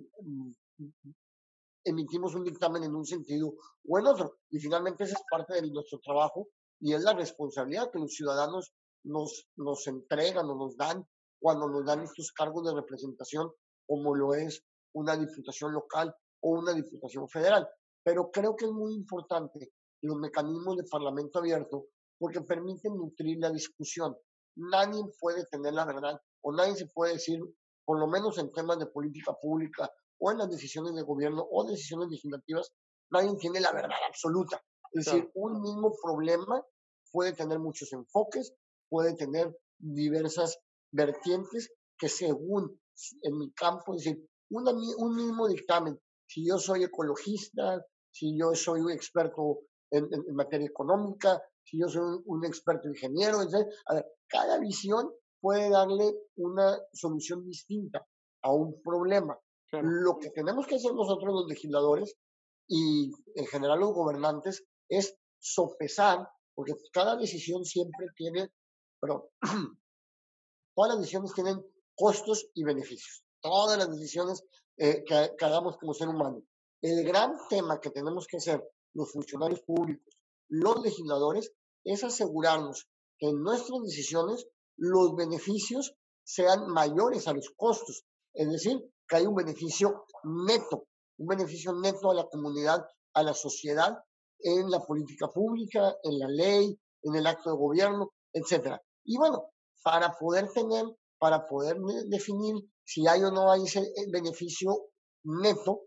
[1.84, 3.54] emitimos un dictamen en un sentido
[3.86, 4.38] o en otro.
[4.50, 6.48] Y finalmente esa es parte de nuestro trabajo
[6.80, 8.72] y es la responsabilidad que los ciudadanos
[9.04, 11.06] nos, nos entregan o nos dan
[11.38, 13.50] cuando nos dan estos cargos de representación,
[13.86, 17.68] como lo es una diputación local o una diputación federal.
[18.02, 21.86] Pero creo que es muy importante los mecanismos de parlamento abierto
[22.18, 24.16] porque permiten nutrir la discusión.
[24.56, 27.40] Nadie puede tener la verdad o nadie se puede decir,
[27.84, 31.64] por lo menos en temas de política pública o en las decisiones de gobierno o
[31.64, 32.72] decisiones legislativas,
[33.10, 34.62] nadie tiene la verdad absoluta.
[34.92, 36.62] Es decir, un mismo problema
[37.10, 38.52] puede tener muchos enfoques,
[38.88, 40.58] puede tener diversas
[40.92, 42.80] vertientes que según
[43.22, 48.80] en mi campo, es decir, un mismo dictamen, si yo soy ecologista, si yo soy
[48.80, 49.60] un experto
[49.92, 55.70] en, en materia económica, si yo soy un, experto ingeniero, A ver, cada visión puede
[55.70, 58.06] darle una solución distinta
[58.42, 59.38] a un problema.
[59.70, 62.16] Lo que tenemos que hacer nosotros los legisladores
[62.68, 68.50] y en general los gobernantes es sopesar, porque cada decisión siempre tiene,
[69.00, 69.30] pero
[70.74, 73.24] todas las decisiones tienen costos y beneficios.
[73.40, 74.44] Todas las decisiones
[74.76, 76.42] eh, que, que, hagamos como ser humano.
[76.82, 78.62] el gran tema que tenemos que hacer
[78.94, 80.14] los funcionarios públicos,
[80.48, 81.52] los legisladores,
[81.84, 88.80] es asegurarnos que en nuestras decisiones los beneficios sean mayores a los costos, es decir,
[89.08, 90.06] que hay un beneficio
[90.46, 90.86] neto,
[91.18, 93.98] un beneficio neto a la comunidad, a la sociedad,
[94.38, 98.80] en la política pública, en la ley, en el acto de gobierno, etcétera.
[99.04, 99.50] Y bueno,
[99.82, 100.84] para poder tener,
[101.18, 104.90] para poder definir si hay o no hay ese eh, beneficio
[105.24, 105.82] neto,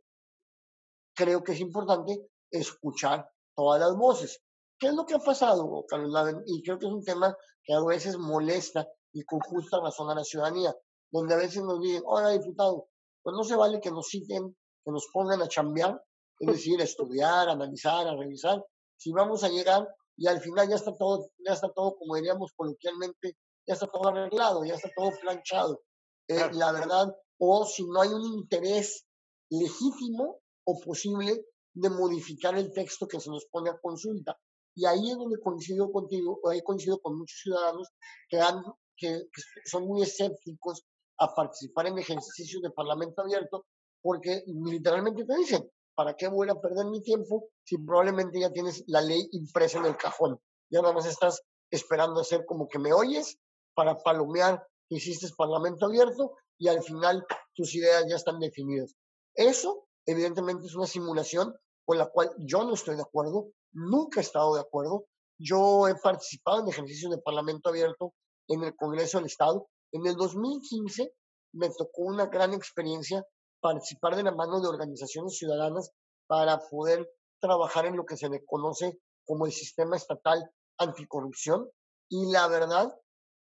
[1.13, 4.41] creo que es importante escuchar todas las voces.
[4.79, 7.83] ¿Qué es lo que ha pasado, Carlos Y creo que es un tema que a
[7.83, 10.75] veces molesta y con justa razón a la ciudadanía,
[11.11, 12.89] donde a veces nos dicen, oiga, diputado,
[13.23, 16.01] pues no se vale que nos citen, que nos pongan a chambear,
[16.39, 18.63] es decir, estudiar, analizar, a revisar,
[18.97, 22.51] si vamos a llegar y al final ya está todo, ya está todo, como diríamos
[22.55, 25.81] coloquialmente, ya está todo arreglado, ya está todo planchado.
[26.27, 29.05] Eh, la verdad, o si no hay un interés
[29.49, 34.37] legítimo o posible de modificar el texto que se nos pone a consulta.
[34.73, 37.89] Y ahí es donde coincido contigo, o ahí coincido con muchos ciudadanos
[38.27, 38.63] que, han,
[38.97, 39.27] que,
[39.65, 40.83] son muy escépticos
[41.19, 43.65] a participar en ejercicios de parlamento abierto,
[44.01, 48.83] porque literalmente te dicen, ¿para qué voy a perder mi tiempo si probablemente ya tienes
[48.87, 50.39] la ley impresa en el cajón?
[50.69, 53.37] Ya nada más estás esperando hacer como que me oyes
[53.73, 58.95] para palomear que hiciste parlamento abierto y al final tus ideas ya están definidas.
[59.33, 61.53] Eso, evidentemente, es una simulación
[61.85, 65.05] con la cual yo no estoy de acuerdo, nunca he estado de acuerdo.
[65.37, 68.13] Yo he participado en ejercicios de parlamento abierto
[68.47, 69.67] en el Congreso del Estado.
[69.91, 71.13] En el 2015
[71.53, 73.23] me tocó una gran experiencia
[73.61, 75.91] participar de la mano de organizaciones ciudadanas
[76.27, 81.69] para poder trabajar en lo que se le conoce como el sistema estatal anticorrupción.
[82.09, 82.93] Y la verdad,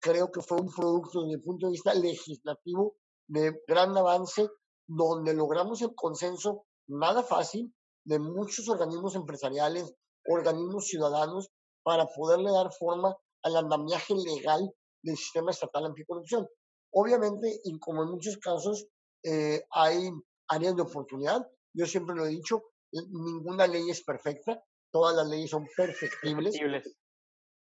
[0.00, 2.96] creo que fue un producto desde el punto de vista legislativo
[3.28, 4.48] de gran avance,
[4.86, 7.72] donde logramos el consenso, nada fácil,
[8.04, 9.94] de muchos organismos empresariales,
[10.26, 11.50] organismos ciudadanos,
[11.82, 16.46] para poderle dar forma al andamiaje legal del sistema estatal anticorrupción.
[16.92, 18.86] Obviamente, y como en muchos casos,
[19.24, 20.10] eh, hay
[20.48, 21.46] áreas de oportunidad.
[21.74, 22.62] Yo siempre lo he dicho,
[22.92, 24.62] ninguna ley es perfecta,
[24.92, 26.54] todas las leyes son perfectibles.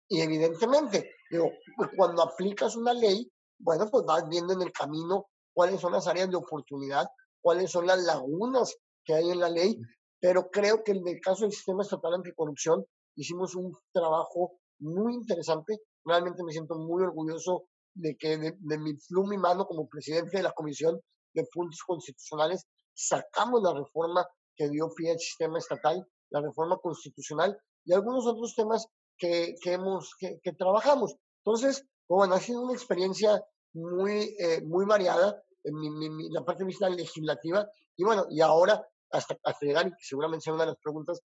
[0.08, 1.50] Y evidentemente, digo,
[1.96, 6.28] cuando aplicas una ley, bueno, pues vas viendo en el camino cuáles son las áreas
[6.28, 7.06] de oportunidad,
[7.40, 9.80] cuáles son las lagunas que hay en la ley,
[10.24, 12.82] pero creo que en el caso del sistema estatal anticorrupción
[13.14, 15.80] hicimos un trabajo muy interesante.
[16.02, 20.42] Realmente me siento muy orgulloso de que de, mi pluma y mano como presidente de
[20.42, 20.98] la Comisión
[21.34, 27.58] de puntos constitucionales, sacamos la reforma que dio pie al sistema estatal, la reforma constitucional
[27.84, 28.86] y algunos otros temas
[29.18, 31.16] que, que hemos, que, trabajamos.
[31.44, 36.64] Entonces, pues bueno, ha sido una experiencia muy, eh, muy variada en mi, la parte
[36.64, 38.82] de legislativa y bueno, y ahora
[39.16, 41.20] hasta, hasta llegar, y seguramente será una de las preguntas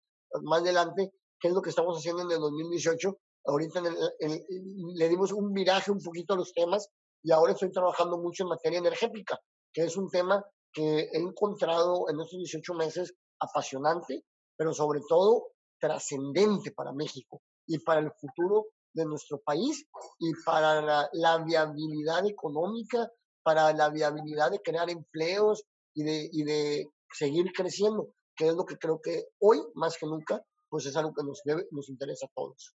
[0.43, 3.19] más adelante, ¿qué es lo que estamos haciendo en el 2018?
[3.47, 6.89] Ahorita le dimos un viraje un poquito a los temas
[7.23, 9.39] y ahora estoy trabajando mucho en materia energética
[9.77, 14.25] que es un tema que he encontrado en estos 18 meses apasionante,
[14.57, 19.87] pero sobre todo trascendente para México y para el futuro de nuestro país
[20.19, 23.07] y para la, viabilidad económica,
[23.43, 25.63] para la viabilidad de crear empleos
[25.95, 30.07] y de, y de seguir creciendo, que es lo que creo que hoy, más que
[30.07, 32.75] nunca, pues es algo que nos, debe, nos interesa a todos.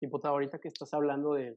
[0.00, 1.56] Diputado, ahorita que estás hablando de,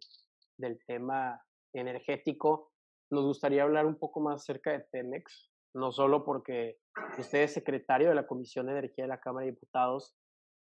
[0.58, 1.42] del tema
[1.74, 2.72] energético,
[3.10, 6.78] nos gustaría hablar un poco más acerca de Pemex, no solo porque
[7.18, 10.16] usted es secretario de la Comisión de Energía de la Cámara de Diputados,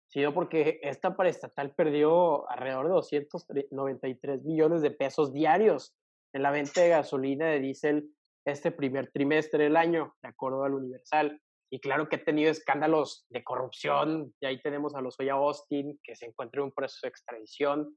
[0.09, 5.95] sino porque esta paraestatal perdió alrededor de 293 millones de pesos diarios
[6.33, 8.11] en la venta de gasolina de diésel
[8.45, 11.41] este primer trimestre del año, de acuerdo al Universal.
[11.71, 15.99] Y claro que ha tenido escándalos de corrupción, y ahí tenemos a los Oya Austin,
[16.03, 17.97] que se encuentra en un proceso de extradición.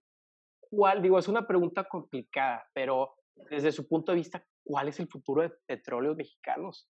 [0.69, 1.01] ¿Cuál?
[1.01, 3.15] Digo, es una pregunta complicada, pero
[3.49, 6.89] desde su punto de vista, ¿cuál es el futuro de petróleos mexicanos?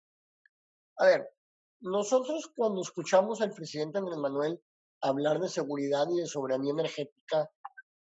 [0.97, 1.29] A ver,
[1.81, 4.61] nosotros cuando escuchamos al presidente Andrés Manuel
[5.01, 7.49] hablar de seguridad y de soberanía energética,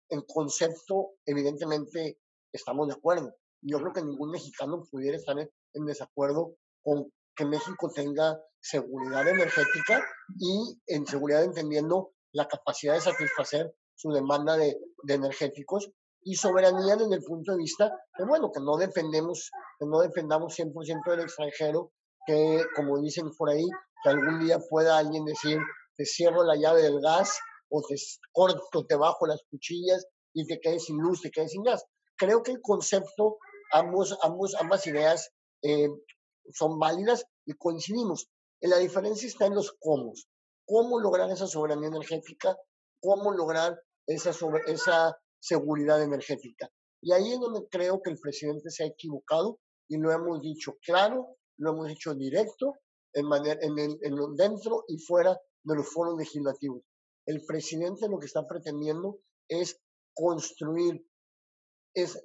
[0.10, 2.20] en concepto, evidentemente,
[2.54, 3.36] estamos de acuerdo.
[3.62, 10.04] Yo creo que ningún mexicano pudiera estar en desacuerdo con que México tenga seguridad energética
[10.38, 15.92] y en seguridad entendiendo la capacidad de satisfacer su demanda de, de energéticos
[16.22, 20.58] y soberanía desde el punto de vista que, bueno, que no dependemos, que no dependamos
[20.58, 21.92] 100% del extranjero,
[22.26, 23.66] que, como dicen por ahí,
[24.04, 25.58] que algún día pueda alguien decir,
[25.96, 27.40] te cierro la llave del gas,
[27.70, 27.96] o te
[28.32, 31.86] corto, te bajo las cuchillas y te quedes sin luz, te quedes sin gas.
[32.18, 33.38] Creo que el concepto,
[33.72, 35.90] ambos, ambos, ambas ideas eh,
[36.54, 38.30] son válidas y coincidimos.
[38.62, 40.14] la diferencia está en los cómo.
[40.66, 42.58] Cómo lograr esa soberanía energética,
[43.00, 44.32] cómo lograr esa,
[44.68, 46.70] esa seguridad energética.
[47.02, 50.78] Y ahí es donde creo que el presidente se ha equivocado y lo hemos dicho
[50.84, 52.74] claro, lo hemos dicho directo,
[53.14, 56.82] en manera, en, en, dentro y fuera de los foros legislativos.
[57.26, 59.80] El presidente lo que está pretendiendo es
[60.14, 61.06] construir,
[61.98, 62.22] es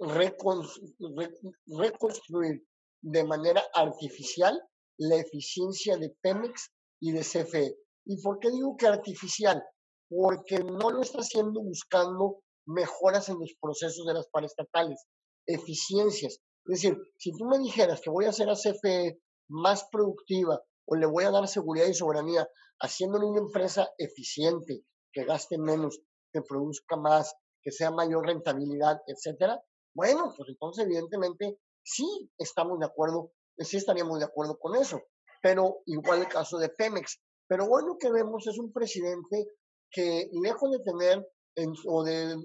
[1.67, 2.63] reconstruir
[3.03, 4.61] de manera artificial
[4.99, 7.75] la eficiencia de Pemex y de CFE.
[8.05, 9.65] ¿Y por qué digo que artificial?
[10.11, 15.07] Porque no lo está haciendo buscando mejoras en los procesos de las paraestatales,
[15.47, 16.35] eficiencias.
[16.67, 20.97] Es decir, si tú me dijeras que voy a hacer a CFE más productiva o
[20.97, 22.47] le voy a dar seguridad y soberanía
[22.79, 25.99] haciéndole una empresa eficiente, que gaste menos,
[26.31, 29.63] que produzca más, que sea mayor rentabilidad, etcétera,
[29.95, 35.01] bueno, pues entonces evidentemente sí estamos de acuerdo, sí estaríamos de acuerdo con eso.
[35.43, 37.21] Pero igual el caso de Pemex.
[37.49, 39.49] Pero bueno que vemos es un presidente
[39.91, 41.29] que lejos de tener
[41.87, 42.37] o de,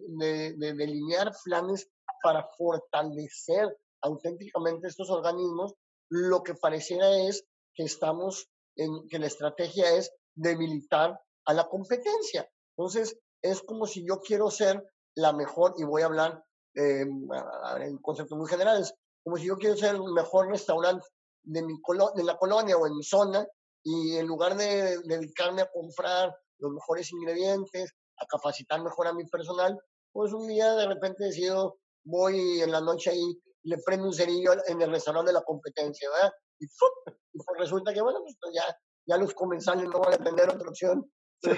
[0.58, 1.90] delinear planes
[2.22, 5.74] para fortalecer auténticamente estos organismos,
[6.10, 12.50] lo que pareciera es que estamos en que la estrategia es debilitar a la competencia.
[12.76, 14.84] Entonces, es como si yo quiero ser
[15.18, 16.44] la mejor, y voy a hablar
[16.76, 21.06] eh, en conceptos muy generales, como si yo quiero ser el mejor restaurante
[21.44, 21.74] de, mi
[22.16, 23.46] de la colonia o en mi zona,
[23.84, 29.26] y en lugar de dedicarme a comprar los mejores ingredientes, a capacitar mejor a mi
[29.26, 29.80] personal,
[30.12, 34.52] pues un día de repente decido, voy en la noche ahí, le prendo un cerillo
[34.68, 36.32] en el restaurante de la competencia, ¿verdad?
[36.60, 38.64] Y, y pues resulta que, bueno, pues ya,
[39.08, 41.10] ya los comensales no van a tener otra opción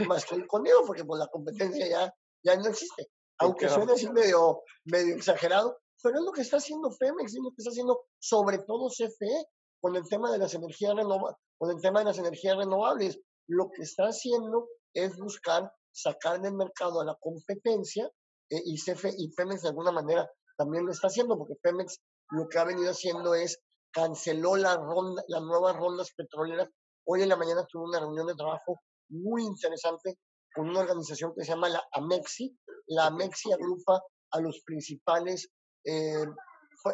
[0.07, 3.09] más que ir conmigo, porque pues la competencia ya, ya no existe.
[3.39, 7.51] Aunque suene así medio, medio exagerado, pero es lo que está haciendo Pemex, es lo
[7.51, 9.47] que está haciendo sobre todo CFE
[9.81, 13.19] con el tema de las energías renovables, con el tema de las energías renovables.
[13.47, 18.09] Lo que está haciendo es buscar sacar del mercado a la competencia
[18.49, 21.99] eh, y, CFE, y Pemex de alguna manera también lo está haciendo, porque Pemex
[22.31, 23.59] lo que ha venido haciendo es
[23.91, 26.69] canceló la ronda, las nuevas rondas petroleras.
[27.05, 30.17] Hoy en la mañana tuve una reunión de trabajo muy interesante
[30.59, 32.53] con una organización que se llama la AMEXI.
[32.87, 35.49] La AMEXI agrupa a los principales
[35.85, 36.25] eh,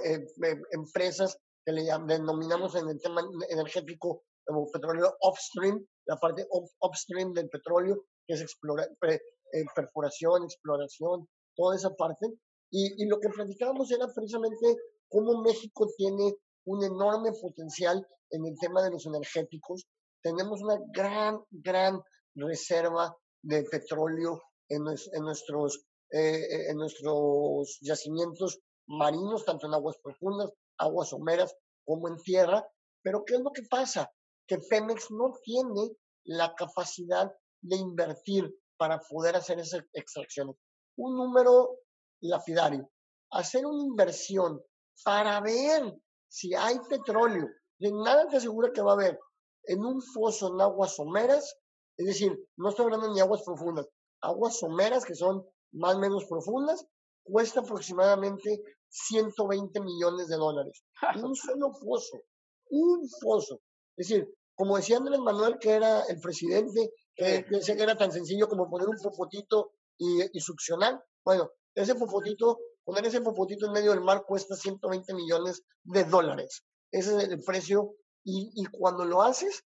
[0.03, 6.47] eh, empresas que le denominamos en el tema energético como petróleo upstream, la parte
[6.79, 12.27] upstream del petróleo, que es explorar, eh, perforación, exploración, toda esa parte.
[12.69, 14.75] Y, y lo que platicábamos era precisamente
[15.09, 19.87] cómo México tiene un enorme potencial en el tema de los energéticos.
[20.21, 21.99] Tenemos una gran, gran
[22.35, 31.09] reserva de petróleo en, nuestros, eh, en nuestros yacimientos marinos, tanto en aguas profundas, aguas
[31.09, 31.55] someras,
[31.85, 32.67] como en tierra.
[33.03, 34.11] Pero ¿qué es lo que pasa?
[34.47, 35.91] Que Pemex no tiene
[36.25, 37.31] la capacidad
[37.61, 40.55] de invertir para poder hacer esas extracciones.
[40.97, 41.79] Un número
[42.21, 42.89] lapidario.
[43.31, 44.61] Hacer una inversión
[45.03, 45.95] para ver
[46.27, 49.19] si hay petróleo, de nada te asegura que va a haber
[49.65, 51.55] en un foso en aguas someras,
[51.97, 53.87] es decir, no estoy hablando ni aguas profundas,
[54.21, 56.85] aguas someras que son más o menos profundas,
[57.23, 60.83] cuesta aproximadamente 120 millones de dólares.
[61.23, 62.21] Un solo foso,
[62.69, 63.61] un foso.
[63.97, 68.11] Es decir, como decía Andrés Manuel, que era el presidente, que decía que era tan
[68.11, 71.01] sencillo como poner un popotito y, y succionar.
[71.23, 76.63] Bueno, ese popotito Poner ese popotito en medio del mar cuesta 120 millones de dólares.
[76.91, 77.95] Ese es el precio.
[78.23, 79.63] Y, y cuando lo haces,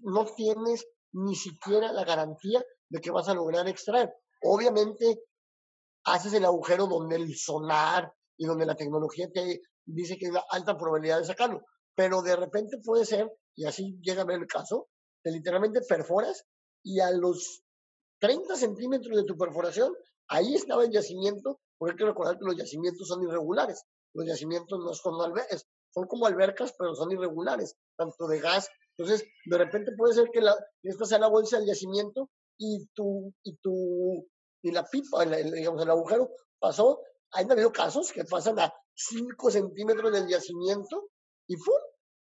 [0.00, 4.12] no tienes ni siquiera la garantía de que vas a lograr extraer.
[4.42, 5.24] Obviamente,
[6.04, 10.76] haces el agujero donde el sonar y donde la tecnología te dice que hay alta
[10.76, 11.62] probabilidad de sacarlo.
[11.94, 14.88] Pero de repente puede ser, y así llega a ver el caso,
[15.22, 16.44] que literalmente perforas
[16.82, 17.62] y a los
[18.20, 19.94] 30 centímetros de tu perforación,
[20.28, 23.84] ahí estaba el yacimiento porque hay que recordar que los yacimientos son irregulares.
[24.14, 25.14] Los yacimientos no son
[25.90, 28.68] son como albercas, pero son irregulares, tanto de gas.
[28.96, 33.32] Entonces, de repente puede ser que la, esta sea la bolsa del yacimiento y tu,
[33.42, 34.26] y tu,
[34.62, 37.00] y la pipa, el, digamos, el agujero pasó.
[37.32, 41.10] Hay habido casos que pasan a 5 centímetros del yacimiento
[41.46, 41.74] y ¡pum!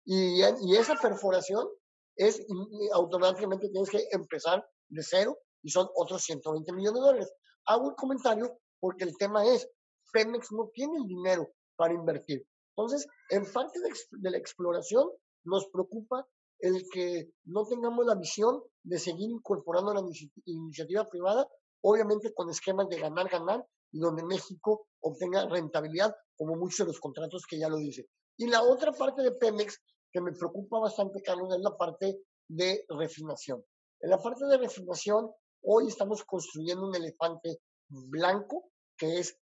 [0.05, 1.67] Y, y esa perforación
[2.15, 2.45] es
[2.93, 7.33] automáticamente tienes que empezar de cero y son otros 120 millones de dólares.
[7.65, 9.67] Hago un comentario porque el tema es,
[10.11, 12.45] Pemex no tiene el dinero para invertir.
[12.75, 15.09] Entonces, en parte de, la exploración
[15.43, 16.27] nos preocupa
[16.59, 20.03] el que no tengamos la visión de seguir incorporando la
[20.45, 21.47] iniciativa privada,
[21.81, 27.45] obviamente con esquemas de ganar, ganar, donde México obtenga rentabilidad, como muchos de los contratos
[27.49, 28.07] que ya lo dice.
[28.37, 29.81] Y la otra parte de Pemex
[30.11, 33.63] que me preocupa bastante, Carlos, es la parte de refinación.
[34.01, 35.31] En la parte de refinación,
[35.63, 39.37] hoy estamos construyendo un elefante blanco que es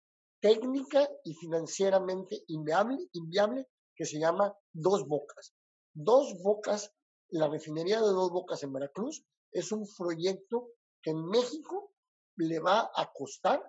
[0.42, 5.54] técnica y financieramente inviable, inviable que se llama Dos Bocas.
[5.94, 6.92] Dos Bocas,
[7.32, 10.70] la refinería de Dos Bocas en Veracruz, es un proyecto
[11.02, 11.92] que en México
[12.38, 13.62] le va a costar,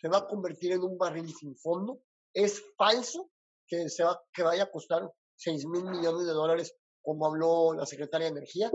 [0.00, 2.00] se va a convertir en un barril sin fondo.
[2.32, 3.30] Es falso
[3.66, 7.86] que, se va, que vaya a costar 6 mil millones de dólares, como habló la
[7.86, 8.70] secretaria de Energía.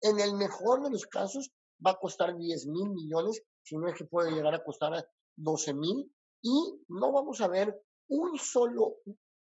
[0.00, 1.50] En el mejor de los casos,
[1.84, 5.74] va a costar 10 mil millones, si no es que puede llegar a costar 12
[5.74, 6.12] mil.
[6.42, 8.96] Y no vamos a ver un solo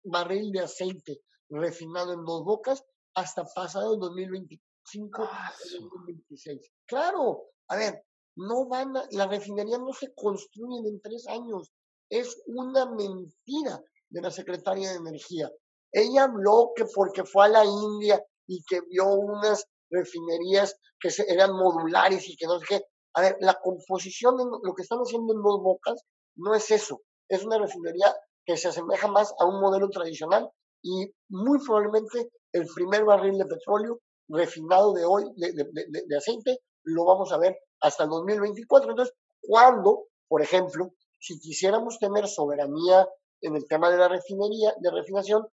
[0.04, 2.84] barril de aceite refinado en dos bocas
[3.16, 6.60] hasta pasado el 2025 2026.
[6.64, 8.04] Ah, claro, a ver,
[8.36, 11.72] no van a, la refinería no se construyen en tres años.
[12.10, 15.52] Es una mentira de la secretaria de Energía.
[15.92, 21.52] Ella habló que porque fue a la India y que vio unas refinerías que eran
[21.54, 22.82] modulares y que no sé qué.
[23.14, 26.02] A ver, la composición, de lo que están haciendo en dos bocas,
[26.36, 27.02] no es eso.
[27.28, 30.50] Es una refinería que se asemeja más a un modelo tradicional
[30.82, 37.32] y muy probablemente el primer barril de petróleo refinado de hoy, de, aceite, lo vamos
[37.32, 38.92] a ver hasta el 2024.
[38.92, 43.08] Entonces, cuando, por ejemplo, si quisiéramos tener soberanía
[43.42, 45.48] en el tema de la refinería, de refinación,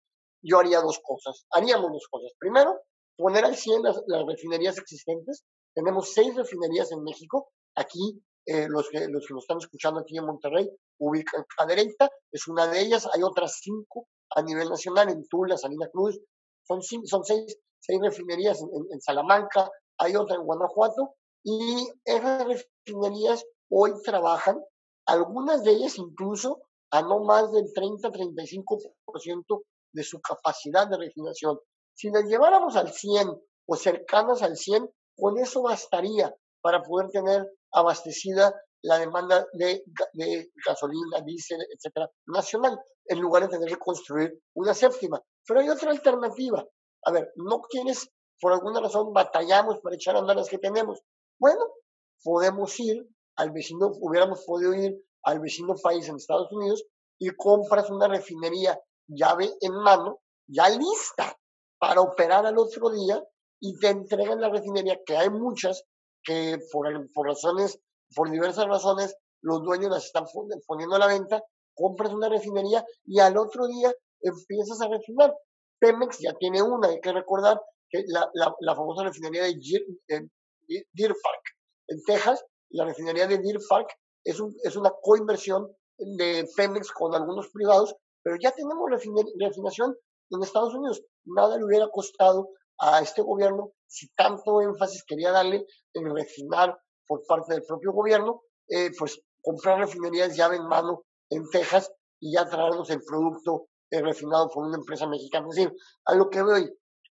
[0.42, 1.46] yo haría dos cosas.
[1.50, 2.32] Haríamos dos cosas.
[2.38, 2.80] Primero,
[3.16, 5.44] poner al 100 las, refinerías existentes.
[5.74, 7.50] Tenemos seis refinerías en México.
[7.76, 10.68] Aquí, eh, los, que, los que nos están escuchando aquí en Monterrey
[10.98, 13.08] ubican Cadereyta, es una de ellas.
[13.14, 16.20] Hay otras cinco a nivel nacional en Tula, Salina Cruz.
[16.66, 21.14] Son, son seis, seis refinerías en, Salamanca, hay otra en Guanajuato.
[21.42, 24.62] Y esas refinerías hoy trabajan,
[25.06, 29.62] algunas de ellas incluso a no más del 30-35%
[29.92, 31.58] de su capacidad de refinación.
[31.94, 33.28] Si las lleváramos al 100
[33.66, 38.54] o cercanas al 100, con eso bastaría para poder tener abastecida
[38.84, 39.82] la demanda de,
[40.64, 45.20] gasolina, diésel, etcétera, nacional, en lugar de tener que construir una séptima.
[45.46, 46.64] Pero hay otra alternativa.
[47.04, 51.00] A ver, no quieres, por alguna razón, batallamos para echar a andar las que tenemos.
[51.38, 51.64] Bueno,
[52.22, 53.06] podemos ir
[53.36, 56.84] al vecino, hubiéramos podido ir al vecino país en Estados Unidos
[57.18, 58.78] y compras una refinería
[59.08, 61.38] llave en mano, ya lista
[61.78, 63.22] para operar al otro día
[63.60, 65.84] y te entregan la refinería, que hay muchas
[66.22, 67.78] que por, por razones,
[68.14, 70.24] por diversas razones, los dueños las están
[70.66, 71.42] poniendo a la venta,
[71.74, 75.34] compras una refinería y al otro día empiezas a refinar.
[75.78, 77.60] Pemex ya tiene una, hay que recordar
[77.90, 79.54] que la, la, famosa refinería de
[80.92, 81.42] Deer, Park
[81.88, 83.88] en Texas, la refinería de Deer Park
[84.24, 89.94] es, un, es una coinversión de Pemex con algunos privados, pero ya tenemos refinación
[90.30, 91.02] en Estados Unidos.
[91.24, 92.48] Nada le hubiera costado
[92.78, 96.76] a este gobierno si tanto énfasis quería darle en refinar
[97.06, 102.34] por parte del propio gobierno, eh, pues comprar refinerías llave en mano en Texas y
[102.34, 105.46] ya traernos el producto eh, refinado por una empresa mexicana.
[105.50, 105.72] Es decir,
[106.06, 106.56] a lo que veo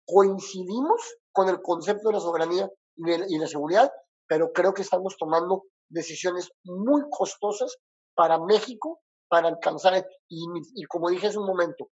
[0.06, 3.92] coincidimos con el concepto de la soberanía y la seguridad,
[4.28, 7.78] pero creo que estamos tomando decisiones muy costosas
[8.16, 11.90] para México para alcanzar, y, y como dije hace un momento,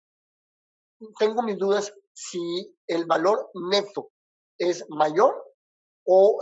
[1.19, 4.11] tengo mis dudas si el valor neto
[4.59, 5.40] es mayor
[6.13, 6.41] o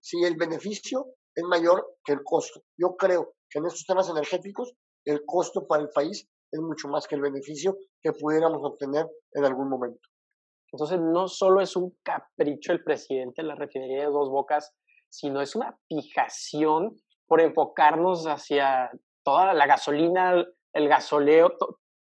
[0.00, 2.62] si el beneficio es mayor que el costo.
[2.76, 4.72] Yo creo que en estos temas energéticos
[5.04, 9.44] el costo para el país es mucho más que el beneficio que pudiéramos obtener en
[9.44, 10.08] algún momento.
[10.72, 14.72] Entonces, no solo es un capricho el presidente de la refinería de Dos Bocas,
[15.08, 16.96] sino es una fijación
[17.26, 18.90] por enfocarnos hacia
[19.24, 21.56] toda la gasolina, el gasoleo,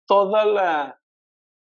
[0.06, 1.02] toda la,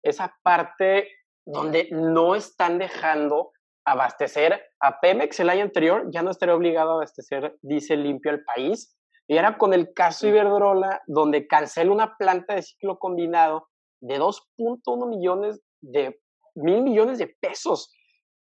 [0.03, 1.07] esa parte
[1.45, 3.53] donde no están dejando
[3.85, 8.43] abastecer a Pemex el año anterior, ya no estaría obligado a abastecer diésel limpio al
[8.43, 8.95] país.
[9.27, 13.67] Y era con el caso Iberdrola, donde cancela una planta de ciclo combinado
[14.01, 16.19] de 2.1 millones de
[16.55, 17.93] mil millones de pesos,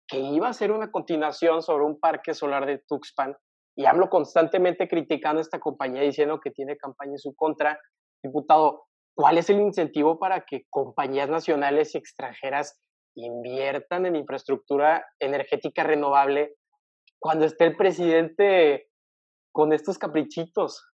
[0.08, 3.36] que iba a ser una continuación sobre un parque solar de Tuxpan.
[3.76, 7.78] Y hablo constantemente criticando a esta compañía diciendo que tiene campaña en su contra.
[8.22, 12.80] Diputado, ¿Cuál es el incentivo para que compañías nacionales y extranjeras
[13.14, 16.56] inviertan en infraestructura energética renovable
[17.18, 18.90] cuando esté el presidente
[19.52, 20.84] con estos caprichitos?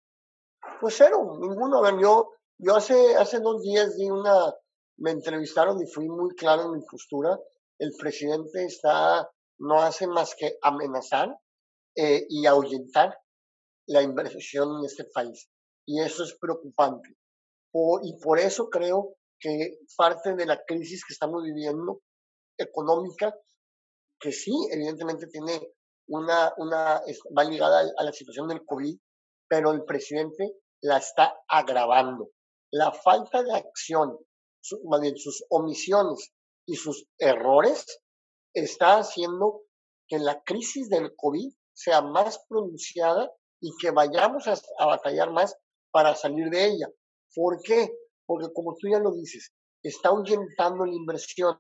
[0.81, 1.83] Pues cero, ninguno.
[2.01, 4.53] yo, yo hace, hace dos días di una,
[4.99, 7.39] me entrevistaron y fui muy claro en mi postura.
[7.79, 11.37] El presidente está, no hace más que amenazar
[11.97, 13.17] eh, y ahuyentar
[13.87, 15.49] la inversión en este país.
[15.87, 17.17] Y eso es preocupante
[18.03, 22.01] y por eso creo que parte de la crisis que estamos viviendo
[22.59, 23.35] económica
[24.21, 25.73] que sí, evidentemente tiene
[26.09, 27.03] una, una,
[27.37, 28.99] va ligada a la situación del COVID,
[29.49, 32.31] pero el presidente la está agravando.
[32.73, 34.19] La falta de acción,
[34.61, 36.33] sus omisiones
[36.67, 38.01] y sus errores,
[38.55, 39.63] está haciendo
[40.09, 43.31] que la crisis del COVID sea más pronunciada
[43.61, 45.57] y que vayamos a, a batallar más
[45.91, 46.89] para salir de ella.
[47.35, 47.91] ¿Por qué?
[48.27, 49.53] Porque como tú ya lo dices,
[49.83, 51.59] está ahuyentando la inversión.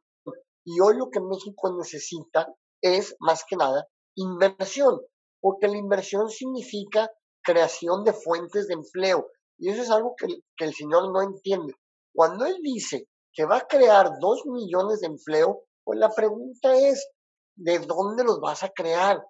[0.70, 5.00] Y hoy lo que México necesita es, más que nada, inversión,
[5.40, 7.10] porque la inversión significa
[7.42, 9.28] creación de fuentes de empleo.
[9.56, 10.26] Y eso es algo que,
[10.62, 11.74] el señor no entiende.
[12.14, 17.08] Cuando él dice que va a crear dos millones de empleo, pues la pregunta es,
[17.56, 19.24] ¿de dónde los vas a crear?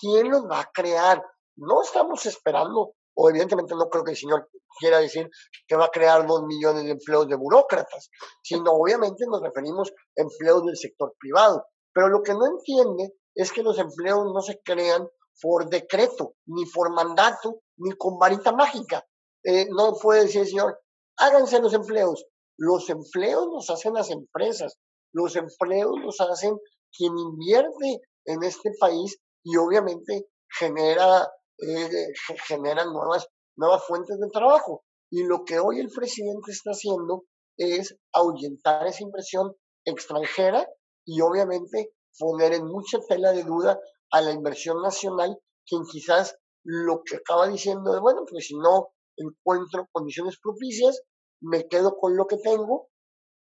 [0.00, 1.24] ¿Quién los va a crear?
[1.54, 4.48] No estamos esperando, o evidentemente no creo que el señor
[4.78, 5.28] quiera decir
[5.66, 8.10] que va a crear dos millones de empleos de burócratas,
[8.42, 11.66] sino obviamente nos referimos a empleos del sector privado.
[11.92, 15.08] Pero lo que no entiende es que los empleos no se crean
[15.40, 19.04] por decreto, ni por mandato, ni con varita mágica.
[19.42, 20.78] Eh, no puede decir, señor,
[21.16, 22.26] háganse los empleos.
[22.56, 24.78] Los empleos los hacen las empresas,
[25.12, 26.58] los empleos los hacen
[26.94, 31.26] quien invierte en este país y obviamente genera,
[31.62, 32.12] eh,
[32.46, 34.84] genera nuevas, nuevas fuentes de trabajo.
[35.10, 37.24] Y lo que hoy el presidente está haciendo
[37.56, 39.54] es ahuyentar esa inversión
[39.84, 40.66] extranjera
[41.04, 43.78] y obviamente poner en mucha tela de duda
[44.12, 48.92] a la inversión nacional, quien quizás lo que acaba diciendo de, bueno, pues si no
[49.16, 51.02] encuentro condiciones propicias,
[51.40, 52.88] me quedo con lo que tengo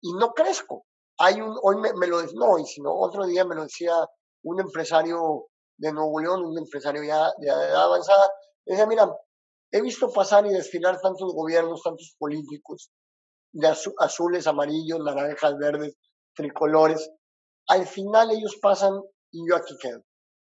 [0.01, 0.85] y no crezco.
[1.19, 3.93] Hay un, hoy me, lo decía, no hoy, sino otro día me lo decía
[4.43, 5.47] un empresario
[5.77, 8.31] de Nuevo León, un empresario ya de edad avanzada,
[8.65, 9.11] decía, mira,
[9.71, 12.91] he visto pasar y desfilar tantos gobiernos, tantos políticos,
[13.53, 13.69] de
[13.99, 15.97] azules, amarillos, naranjas, verdes,
[16.35, 17.11] tricolores,
[17.69, 19.01] al final ellos pasan
[19.33, 20.03] y yo aquí quedo.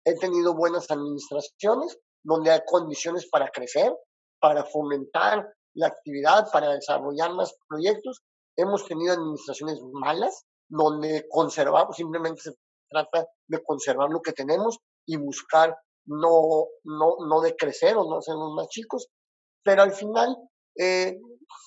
[0.05, 3.95] He tenido buenas administraciones donde hay condiciones para crecer,
[4.41, 8.23] para fomentar la actividad, para desarrollar más proyectos.
[8.57, 12.55] Hemos tenido administraciones malas donde conservamos, simplemente se
[12.89, 15.77] trata de conservar lo que tenemos y buscar
[16.07, 19.09] no, no, no de crecer o no hacernos más chicos,
[19.63, 20.37] pero al final,
[20.77, 21.19] eh,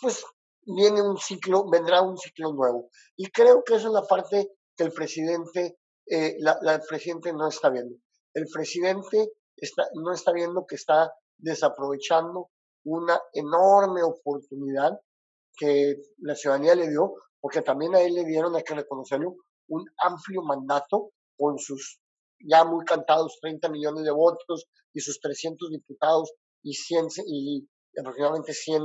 [0.01, 0.23] pues
[0.65, 2.89] viene un ciclo, vendrá un ciclo nuevo.
[3.15, 7.47] Y creo que eso es la parte que el presidente, eh, la, el presidente no
[7.47, 7.95] está viendo.
[8.33, 12.49] El presidente está, no está viendo que está desaprovechando
[12.83, 14.99] una enorme oportunidad
[15.57, 19.35] que la ciudadanía le dio, porque también a él le dieron, hay que reconocerlo,
[19.69, 21.99] un amplio mandato con sus
[22.39, 26.31] ya muy cantados 30 millones de votos y sus 300 diputados
[26.63, 27.67] y, 100, y
[27.99, 28.81] aproximadamente 100,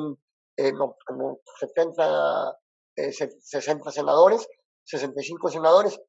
[0.56, 2.56] eh, no, como 70,
[2.96, 4.46] 60 eh, senadores,
[4.84, 6.00] 65 senadores,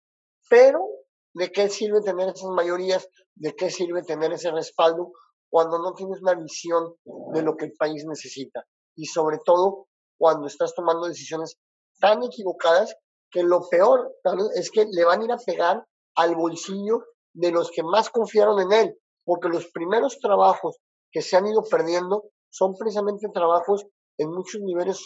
[0.49, 0.87] pero
[1.33, 3.07] ¿de qué sirve tener esas mayorías?
[3.35, 5.11] ¿De qué sirve tener ese respaldo
[5.49, 6.95] cuando no tienes una visión
[7.33, 8.65] de lo que el país necesita?
[8.95, 9.87] Y sobre todo
[10.17, 11.57] cuando estás tomando decisiones
[11.99, 12.95] tan equivocadas
[13.31, 14.13] que lo peor
[14.55, 15.85] es que le van a ir a pegar
[16.15, 17.03] al bolsillo
[17.33, 20.77] de los que más confiaron en él, porque los primeros trabajos
[21.11, 23.85] que se han ido perdiendo son precisamente trabajos
[24.17, 24.99] en muchos niveles,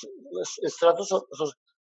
[0.62, 1.10] estratos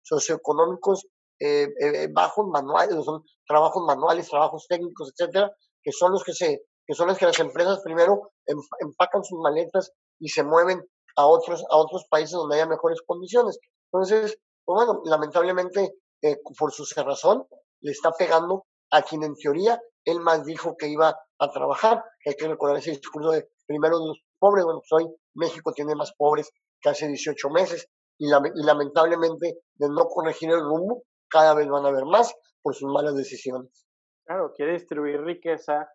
[0.04, 1.08] socioeconómicos
[1.40, 5.52] eh, eh, bajos manuales, son trabajos manuales, trabajos técnicos, etcétera,
[5.84, 9.40] que son los que se, que son los que las empresas primero em, empacan sus
[9.40, 10.82] maletas y se mueven
[11.18, 13.60] a otros, a otros países donde haya mejores condiciones.
[13.92, 17.46] Entonces, pues bueno, lamentablemente, eh, por su cerrazón,
[17.82, 18.66] le está pegando
[18.96, 22.04] a quien en teoría él más dijo que iba a trabajar.
[22.26, 24.64] Hay que recordar ese discurso de primero los pobres.
[24.64, 26.50] Bueno, pues hoy México tiene más pobres
[26.82, 31.86] que hace 18 meses y, y lamentablemente de no corregir el rumbo, cada vez van
[31.86, 33.86] a haber más por sus malas decisiones.
[34.26, 35.90] Claro, quiere distribuir riqueza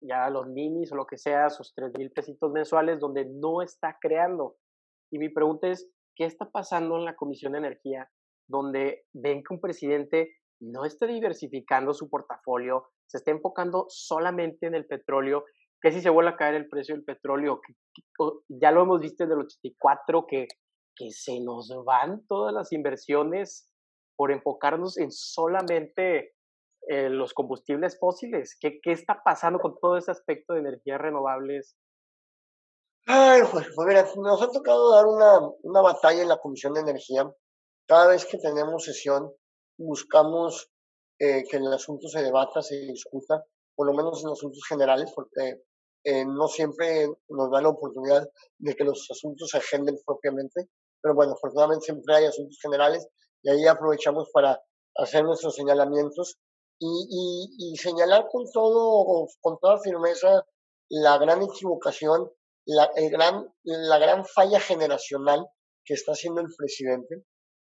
[0.00, 3.62] ya a los ninis o lo que sea, sus tres mil pesitos mensuales, donde no
[3.62, 4.56] está creando.
[5.10, 8.10] Y mi pregunta es, ¿qué está pasando en la Comisión de Energía,
[8.48, 14.74] donde ven que un presidente no está diversificando su portafolio, se está enfocando solamente en
[14.74, 15.44] el petróleo,
[15.80, 17.60] que si se vuelve a caer el precio del petróleo,
[18.48, 20.46] ya lo hemos visto en el 84, que,
[20.94, 23.68] que se nos van todas las inversiones
[24.16, 26.34] por enfocarnos en solamente
[26.88, 28.56] eh, los combustibles fósiles?
[28.60, 31.76] ¿Qué, ¿Qué, está pasando con todo ese aspecto de energías renovables?
[33.06, 36.80] Ay, pues, pues mira, nos ha tocado dar una, una batalla en la Comisión de
[36.80, 37.28] Energía.
[37.88, 39.32] Cada vez que tenemos sesión,
[39.76, 40.70] buscamos
[41.18, 43.44] eh, que el asunto se debata, se discuta,
[43.74, 45.62] por lo menos en asuntos generales, porque
[46.04, 50.68] eh, no siempre nos da la oportunidad de que los asuntos se agenden propiamente.
[51.00, 53.06] Pero bueno, afortunadamente siempre hay asuntos generales
[53.42, 54.60] y ahí aprovechamos para
[54.96, 56.38] hacer nuestros señalamientos
[56.78, 60.44] y, señalar con todo, con toda firmeza
[60.88, 62.28] la gran equivocación,
[62.66, 65.46] la, el gran, la gran falla generacional
[65.84, 67.24] que está haciendo el presidente.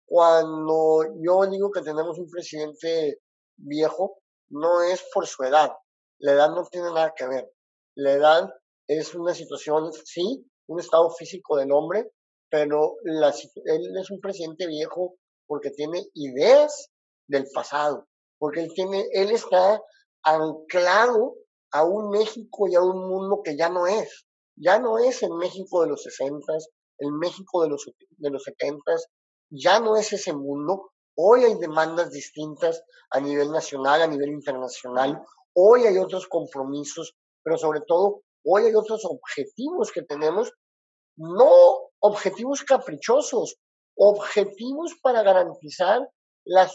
[0.07, 3.19] Cuando yo digo que tenemos un presidente
[3.57, 5.71] viejo, no es por su edad.
[6.19, 7.51] La edad no tiene nada que ver.
[7.95, 8.49] La edad
[8.87, 12.09] es una situación, sí, un estado físico del hombre,
[12.49, 13.29] pero la,
[13.65, 16.89] él es un presidente viejo porque tiene ideas
[17.27, 18.07] del pasado,
[18.39, 19.81] porque él, tiene, él está
[20.23, 21.35] anclado
[21.71, 24.25] a un México y a un mundo que ya no es.
[24.55, 26.45] Ya no es el México de los 60,
[26.99, 28.81] el México de los, de los 70,
[29.49, 30.91] ya no es ese mundo.
[31.15, 35.21] Hoy hay demandas distintas a nivel nacional, a nivel internacional.
[35.53, 40.51] Hoy hay otros compromisos, pero sobre todo hoy hay otros objetivos que tenemos,
[41.17, 41.49] no
[41.99, 43.57] objetivos caprichosos,
[43.95, 46.07] objetivos para garantizar
[46.45, 46.69] la,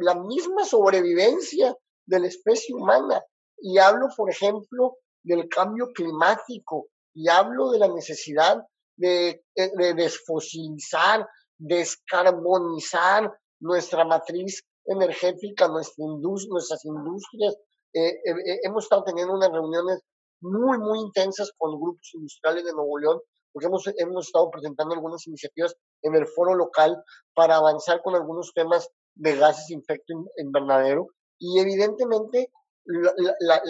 [0.00, 3.22] la, misma sobrevivencia de la especie humana.
[3.58, 8.64] Y hablo, por ejemplo, del cambio climático, y hablo de la necesidad
[8.96, 11.26] de, de desfosilizar,
[11.60, 17.56] descarbonizar nuestra matriz energética, nuestra nuestras industrias.
[17.92, 20.00] Eh, eh, eh, hemos estado teniendo unas reuniones
[20.40, 23.20] muy, muy intensas con grupos industriales de Nuevo León,
[23.52, 27.02] porque hemos, hemos estado presentando algunas iniciativas en el foro local
[27.34, 31.08] para avanzar con algunos temas de gases de efecto invernadero.
[31.38, 32.50] Y evidentemente
[32.84, 33.62] la, la,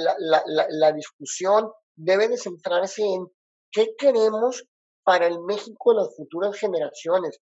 [0.46, 3.26] la, la, discusión debe de centrarse en
[3.72, 4.64] qué queremos
[5.02, 7.40] para el México de las futuras generaciones.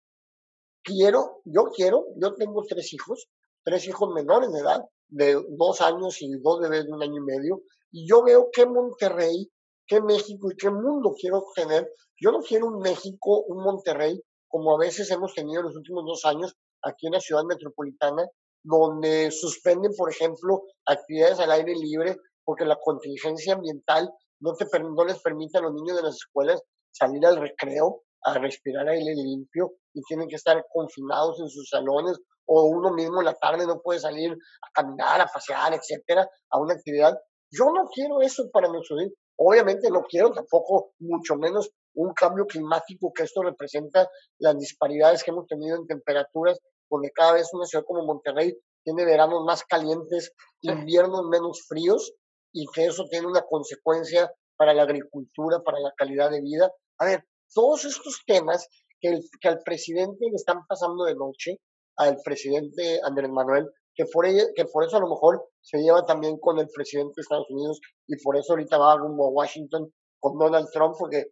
[0.89, 3.29] Quiero, yo quiero, yo tengo tres hijos,
[3.63, 7.25] tres hijos menores de edad, de dos años y dos bebés de un año y
[7.25, 7.61] medio,
[7.93, 9.51] y yo veo qué Monterrey,
[9.87, 11.93] qué México y qué mundo quiero tener.
[12.19, 14.19] Yo no quiero un México, un Monterrey,
[14.49, 18.27] como a veces hemos tenido en los últimos dos años aquí en la ciudad metropolitana,
[18.63, 24.11] donde suspenden, por ejemplo, actividades al aire libre porque la contingencia ambiental
[24.41, 28.39] no, te, no les permite a los niños de las escuelas salir al recreo a
[28.39, 33.27] respirar aire limpio y tienen que estar confinados en sus salones o uno mismo en
[33.27, 37.19] la tarde no puede salir a caminar, a pasear, etcétera, a una actividad.
[37.51, 39.09] Yo no quiero eso para nuestro día.
[39.37, 44.09] Obviamente no quiero tampoco, mucho menos, un cambio climático que esto representa
[44.39, 46.59] las disparidades que hemos tenido en temperaturas,
[46.91, 52.13] donde cada vez una ciudad como Monterrey tiene veranos más calientes, inviernos menos fríos,
[52.53, 56.73] y que eso tiene una consecuencia para la agricultura, para la calidad de vida.
[56.99, 58.69] A ver, todos estos temas
[59.01, 61.61] que, al presidente le están pasando de noche,
[61.97, 66.39] al presidente Andrés Manuel, que por, que por eso a lo mejor se lleva también
[66.39, 70.39] con el presidente de Estados Unidos y por eso ahorita va rumbo a Washington con
[70.39, 71.27] Donald Trump, porque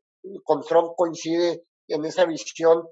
[0.44, 2.82] con Trump coincide en esa visión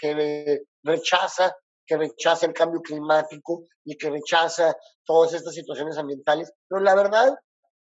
[0.00, 1.56] que rechaza
[1.86, 6.52] que rechaza el cambio climático y que rechaza todas estas situaciones ambientales.
[6.68, 7.34] Pero la verdad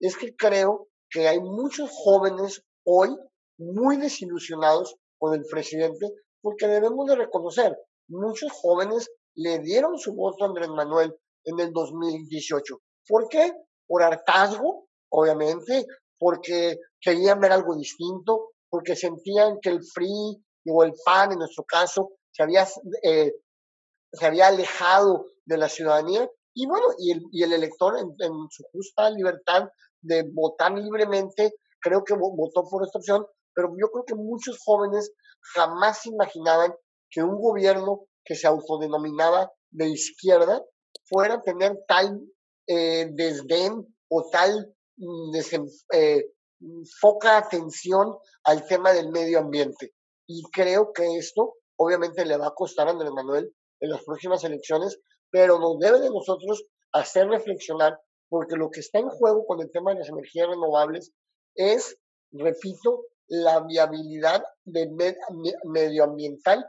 [0.00, 3.16] es que creo que hay muchos jóvenes hoy
[3.58, 7.76] muy desilusionados con el presidente porque debemos de reconocer,
[8.08, 11.14] muchos jóvenes le dieron su voto a Andrés Manuel
[11.44, 12.78] en el 2018.
[13.08, 13.52] ¿Por qué?
[13.86, 15.86] Por hartazgo, obviamente,
[16.18, 21.64] porque querían ver algo distinto, porque sentían que el PRI o el PAN, en nuestro
[21.64, 22.66] caso, se había,
[23.02, 23.32] eh,
[24.12, 26.28] se había alejado de la ciudadanía.
[26.54, 29.68] Y bueno, y el, y el elector en, en, su justa libertad
[30.00, 31.54] de votar libremente,
[31.84, 35.12] creo que votó por esta opción, pero yo creo que muchos jóvenes
[35.54, 36.74] jamás imaginaban
[37.10, 40.64] que un gobierno que se autodenominaba de izquierda
[41.04, 42.20] fuera a tener tal
[42.66, 45.36] eh, desdén o tal mm,
[45.92, 46.24] eh,
[47.00, 49.92] foca atención al tema del medio ambiente.
[50.26, 54.42] Y creo que esto obviamente le va a costar a Andrés Manuel en las próximas
[54.44, 54.98] elecciones,
[55.30, 59.70] pero nos debe de nosotros hacer reflexionar, porque lo que está en juego con el
[59.70, 61.12] tema de las energías renovables
[61.54, 61.96] es,
[62.32, 64.90] repito, la viabilidad de
[65.64, 66.64] medioambiental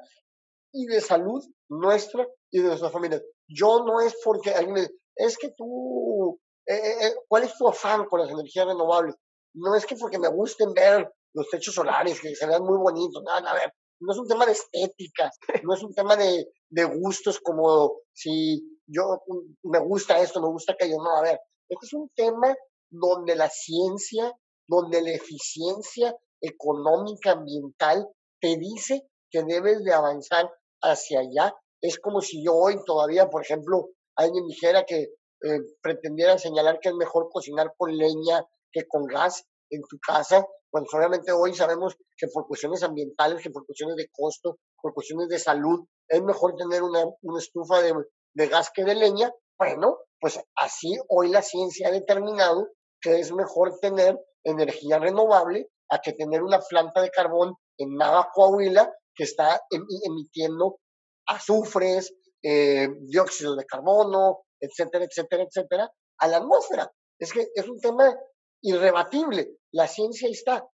[0.72, 3.22] y de salud nuestra y de nuestras familias.
[3.48, 7.68] Yo no es porque alguien me es que tú, eh, eh, eh, ¿cuál es tu
[7.68, 9.16] afán con las energías renovables?
[9.54, 13.24] No es que porque me gusten ver los techos solares, que se vean muy bonitos,
[13.24, 15.32] nada, a ver, no es un tema de estética,
[15.64, 19.22] no es un tema de, de gustos como si yo
[19.64, 22.54] me gusta esto, me gusta aquello, no, a ver, este es un tema
[22.90, 24.32] donde la ciencia,
[24.68, 28.08] donde la eficiencia económica, ambiental,
[28.40, 30.50] te dice que debes de avanzar
[30.82, 31.56] hacia allá.
[31.82, 35.10] Es como si yo hoy todavía, por ejemplo, alguien dijera que
[35.44, 40.46] eh, pretendiera señalar que es mejor cocinar con leña que con gas en tu casa,
[40.70, 45.30] cuando obviamente hoy sabemos que por cuestiones ambientales, que por cuestiones de costo, por cuestiones
[45.30, 47.94] de salud, es mejor tener una, una estufa de,
[48.34, 52.68] de, gas que de leña, Bueno, pues así hoy la ciencia ha determinado
[53.00, 58.30] que es mejor tener energía renovable a que tener una planta de carbón en Nava,
[58.34, 60.80] Coahuila, que está emitiendo
[61.28, 66.92] azufres, eh, dióxido de carbono, etcétera, etcétera, etcétera, a la atmósfera.
[67.20, 68.16] Es que es un tema
[68.62, 69.58] irrebatible.
[69.72, 70.68] La ciencia está.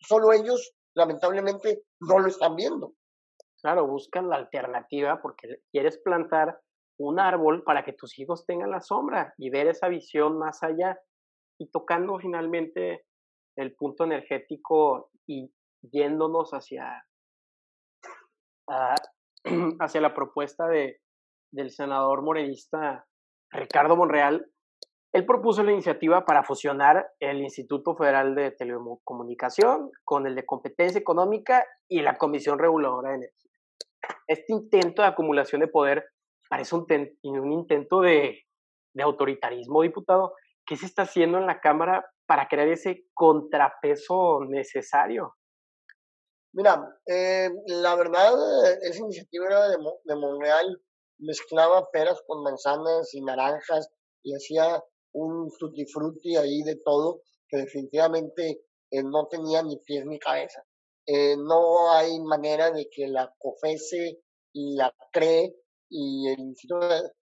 [0.00, 2.94] Solo ellos, lamentablemente, no lo están viendo.
[3.60, 6.60] Claro, buscan la alternativa porque quieres plantar
[6.98, 10.98] un árbol para que tus hijos tengan la sombra y ver esa visión más allá
[11.58, 13.04] y tocando finalmente
[13.58, 15.52] el punto energético y
[15.82, 17.04] yéndonos hacia,
[19.80, 21.00] hacia la propuesta de,
[21.50, 23.04] del senador morenista
[23.50, 24.46] Ricardo Monreal,
[25.12, 31.00] él propuso la iniciativa para fusionar el Instituto Federal de Telecomunicación con el de Competencia
[31.00, 33.50] Económica y la Comisión Reguladora de Energía.
[34.28, 36.04] Este intento de acumulación de poder
[36.48, 36.86] parece un,
[37.22, 38.44] un intento de,
[38.94, 40.34] de autoritarismo, diputado.
[40.64, 45.34] ¿Qué se está haciendo en la Cámara para crear ese contrapeso necesario?
[46.52, 48.34] Mira, eh, la verdad,
[48.82, 50.82] esa iniciativa era de, de Monreal,
[51.18, 53.88] mezclaba peras con manzanas y naranjas
[54.22, 54.82] y hacía
[55.14, 58.60] un tutti frutti ahí de todo que definitivamente
[58.90, 60.62] eh, no tenía ni pies ni cabeza.
[61.06, 64.20] Eh, no hay manera de que la COFESE
[64.52, 65.54] y la CRE
[65.88, 66.86] y el instituto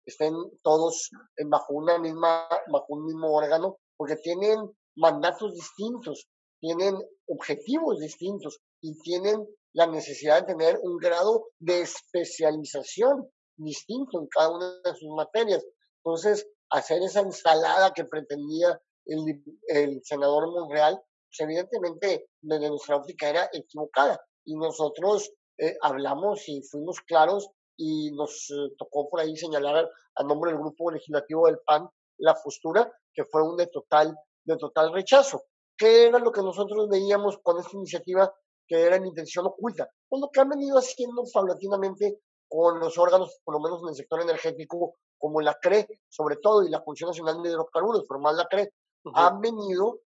[0.05, 0.33] estén
[0.63, 1.09] todos
[1.45, 4.59] bajo una misma bajo un mismo órgano porque tienen
[4.95, 6.27] mandatos distintos
[6.59, 6.95] tienen
[7.27, 14.49] objetivos distintos y tienen la necesidad de tener un grado de especialización distinto en cada
[14.49, 15.63] una de sus materias.
[16.03, 23.49] Entonces, hacer esa ensalada que pretendía el, senador Monreal, pues evidentemente desde nuestra óptica era
[23.53, 24.19] equivocada.
[24.45, 30.23] Y nosotros eh, hablamos y fuimos claros y nos eh, tocó por ahí señalar a
[30.23, 34.15] nombre del grupo legislativo del PAN la postura que fue un total,
[34.45, 35.43] de total rechazo.
[35.77, 38.33] ¿Qué era lo que nosotros veíamos con esta iniciativa
[38.67, 39.89] que era en intención oculta?
[40.07, 43.95] Pues lo que han venido haciendo paulatinamente con los órganos, por lo menos en el
[43.95, 48.47] sector energético, como la CRE, sobre todo, y la Comisión Nacional de Hidrocarburos, más la
[48.47, 48.73] CRE,
[49.13, 50.01] han venido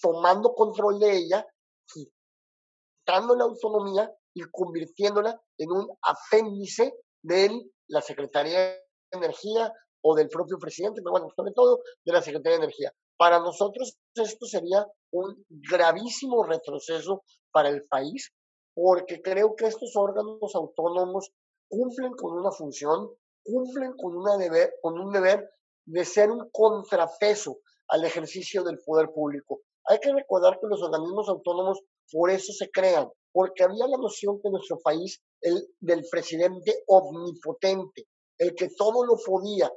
[0.00, 1.46] tomando control de ella,
[1.86, 10.28] quitando la autonomía y convirtiéndola en un apéndice de la Secretaría de Energía o del
[10.28, 12.92] propio presidente, pero bueno, sobre todo de la Secretaría de Energía.
[13.16, 18.32] Para nosotros esto sería un gravísimo retroceso para el país,
[18.74, 21.30] porque creo que estos órganos autónomos
[21.68, 23.10] cumplen con una función,
[23.44, 25.48] cumplen con, una deber, con un deber
[25.86, 27.58] de ser un contrapeso
[27.88, 29.60] al ejercicio del poder público.
[29.86, 34.40] Hay que recordar que los organismos autónomos por eso se crean, porque había la noción
[34.42, 38.06] que nuestro país, el del presidente omnipotente,
[38.38, 39.70] el que todo lo podía,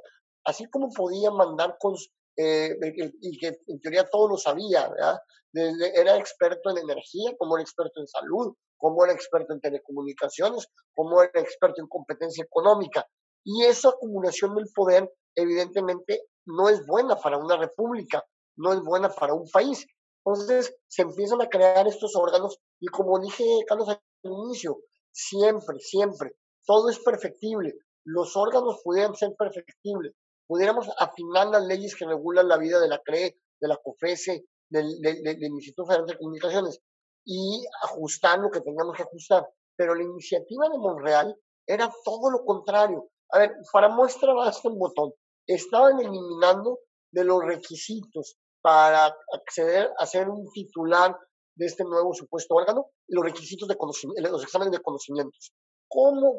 [0.44, 1.94] así como podía mandar con,
[2.38, 2.76] eh,
[3.20, 5.18] y que en teoría todo lo sabía, ¿verdad?
[5.52, 11.22] era experto en energía, como era experto en salud, como era experto en telecomunicaciones, como
[11.22, 13.06] era experto en competencia económica.
[13.44, 18.24] Y esa acumulación del poder, evidentemente, no es buena para una república,
[18.56, 19.84] no es buena para un país.
[20.24, 24.78] Entonces, se empiezan a crear estos órganos y como dije, Carlos, al inicio,
[25.10, 26.36] siempre, siempre,
[26.66, 27.74] todo es perfectible.
[28.04, 30.14] Los órganos pudieran ser perfectibles,
[30.48, 35.00] pudiéramos afinar las leyes que regulan la vida de la CRE, de la COFESE, del,
[35.00, 36.80] del, Instituto Federal de Comunicaciones
[37.24, 39.48] y ajustar lo que tengamos que ajustar.
[39.76, 41.36] Pero la iniciativa de Monreal
[41.66, 43.10] era todo lo contrario.
[43.30, 45.12] A ver, para muestra basta un botón.
[45.46, 46.80] Estaban eliminando
[47.12, 51.16] de los requisitos para acceder a ser un titular
[51.54, 55.52] de este nuevo supuesto órgano los requisitos de conocimiento, los exámenes de conocimientos.
[55.88, 56.36] ¿Cómo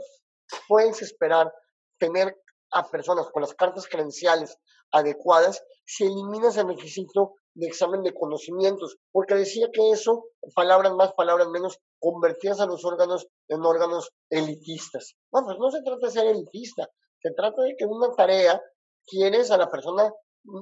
[0.68, 1.54] puedes esperar
[2.00, 2.36] tener
[2.72, 4.58] a personas con las cartas credenciales
[4.92, 11.14] adecuadas si eliminas el requisito de examen de conocimientos, porque decía que eso, palabras más,
[11.14, 15.16] palabras menos, convertías a los órganos en órganos elitistas.
[15.34, 16.88] No, pues no se trata de ser elitista,
[17.22, 18.62] se trata de que una tarea
[19.06, 20.12] quieres a la persona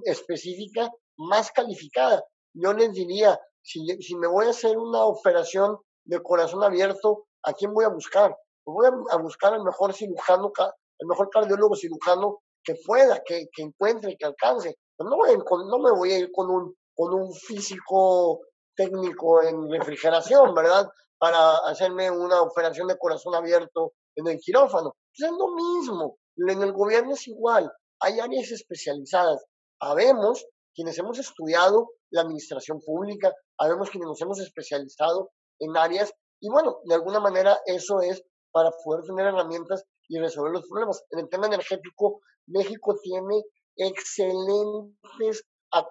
[0.05, 2.23] específica más calificada.
[2.53, 7.53] Yo les diría, si, si me voy a hacer una operación de corazón abierto, ¿a
[7.53, 8.35] quién voy a buscar?
[8.63, 10.51] Pues voy a, buscar al mejor cirujano,
[10.99, 14.77] el mejor cardiólogo cirujano que pueda, que, que encuentre, que alcance.
[14.95, 18.41] Pues no, no me voy a ir con un, con un físico
[18.75, 20.87] técnico en refrigeración, ¿verdad?
[21.17, 24.95] Para hacerme una operación de corazón abierto en el quirófano.
[25.15, 26.17] Pues es lo mismo.
[26.37, 27.71] En el gobierno es igual.
[27.99, 29.43] Hay áreas especializadas.
[29.79, 30.45] Habemos
[30.75, 36.79] quienes hemos estudiado la administración pública, habemos quienes nos hemos especializado en áreas y bueno,
[36.85, 41.03] de alguna manera eso es para poder tener herramientas y resolver los problemas.
[41.11, 43.43] En el tema energético, México tiene
[43.75, 45.43] excelentes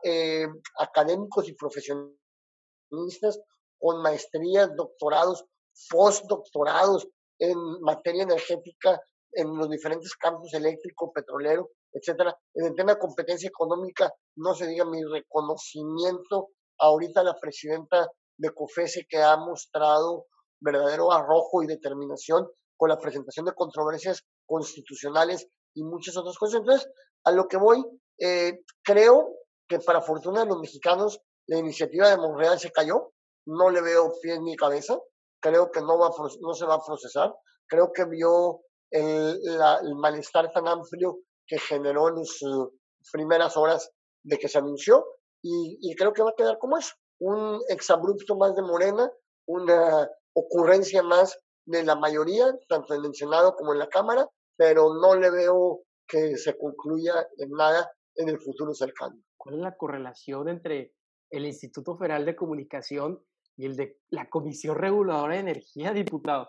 [0.02, 0.46] eh,
[0.78, 3.40] académicos y profesionistas
[3.78, 5.44] con maestrías, doctorados,
[5.90, 7.06] postdoctorados
[7.38, 9.00] en materia energética
[9.32, 12.36] en los diferentes campos eléctrico, petrolero, etcétera.
[12.54, 16.48] En el tema de competencia económica, no se diga mi reconocimiento
[16.78, 18.08] ahorita a la presidenta
[18.38, 20.26] de COFESE que ha mostrado
[20.60, 26.61] verdadero arrojo y determinación con la presentación de controversias constitucionales y muchas otras cosas.
[26.61, 26.89] Entonces,
[27.24, 27.85] a lo que voy,
[28.18, 29.35] eh, creo
[29.68, 33.12] que para fortuna de los mexicanos, la iniciativa de Monreal se cayó,
[33.47, 34.99] no le veo pie ni cabeza,
[35.41, 36.11] creo que no, va
[36.41, 37.35] no se va a procesar,
[37.68, 38.61] creo que vio
[38.91, 39.41] el,
[39.83, 42.70] el malestar tan amplio que generó en sus
[43.12, 43.91] primeras horas
[44.24, 45.05] de que se anunció
[45.43, 49.11] y, y creo que va a quedar como eso, un exabrupto más de Morena,
[49.47, 54.94] una ocurrencia más de la mayoría, tanto en el Senado como en la Cámara, pero
[54.94, 59.16] no le veo que se concluya en nada en el futuro cercano.
[59.36, 60.94] ¿Cuál es la correlación entre
[61.30, 63.22] el Instituto Federal de Comunicación
[63.56, 66.48] y el de la Comisión Reguladora de Energía, diputado?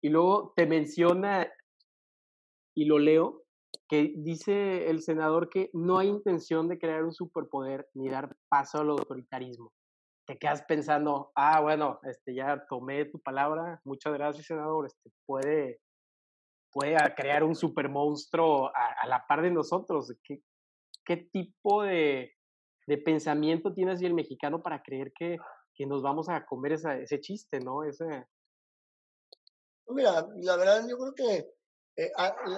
[0.00, 1.52] Y luego te menciona,
[2.74, 3.42] y lo leo,
[3.88, 8.78] que dice el senador que no hay intención de crear un superpoder ni dar paso
[8.78, 9.72] al autoritarismo.
[10.28, 15.80] Te quedas pensando, ah, bueno, este, ya tomé tu palabra, muchas gracias, senador, este, puede,
[16.70, 20.14] puede crear un supermonstruo a, a la par de nosotros.
[20.22, 20.42] ¿Qué,
[21.02, 22.36] qué tipo de,
[22.86, 25.38] de pensamiento tiene así el mexicano para creer que,
[25.74, 27.84] que nos vamos a comer esa, ese chiste, ¿no?
[27.84, 28.04] Ese...
[29.86, 31.54] Mira, la verdad yo creo que
[31.96, 32.12] eh,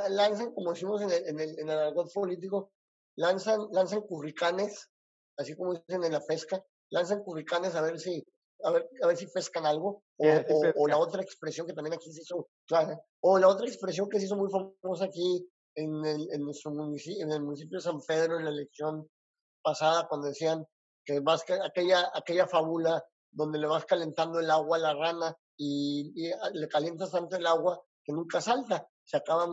[0.08, 2.72] lanzan, como decimos en el, en el, en el argot político,
[3.16, 4.90] lanzan, lanzan curricanes,
[5.38, 6.60] así como dicen en la pesca,
[6.91, 8.24] lanzan curricanes a ver si,
[8.62, 11.95] a ver, a ver si pescan algo, o, o, o, la otra expresión que también
[11.95, 12.49] aquí se hizo,
[13.20, 17.24] o la otra expresión que se hizo muy famosa aquí en el, en nuestro municipio,
[17.24, 19.09] en el municipio de San Pedro, en la elección
[19.62, 20.66] pasada, cuando decían
[21.05, 26.12] que vas, aquella, aquella fábula donde le vas calentando el agua a la rana y,
[26.14, 29.47] y le calientas tanto el agua que nunca salta se acaba,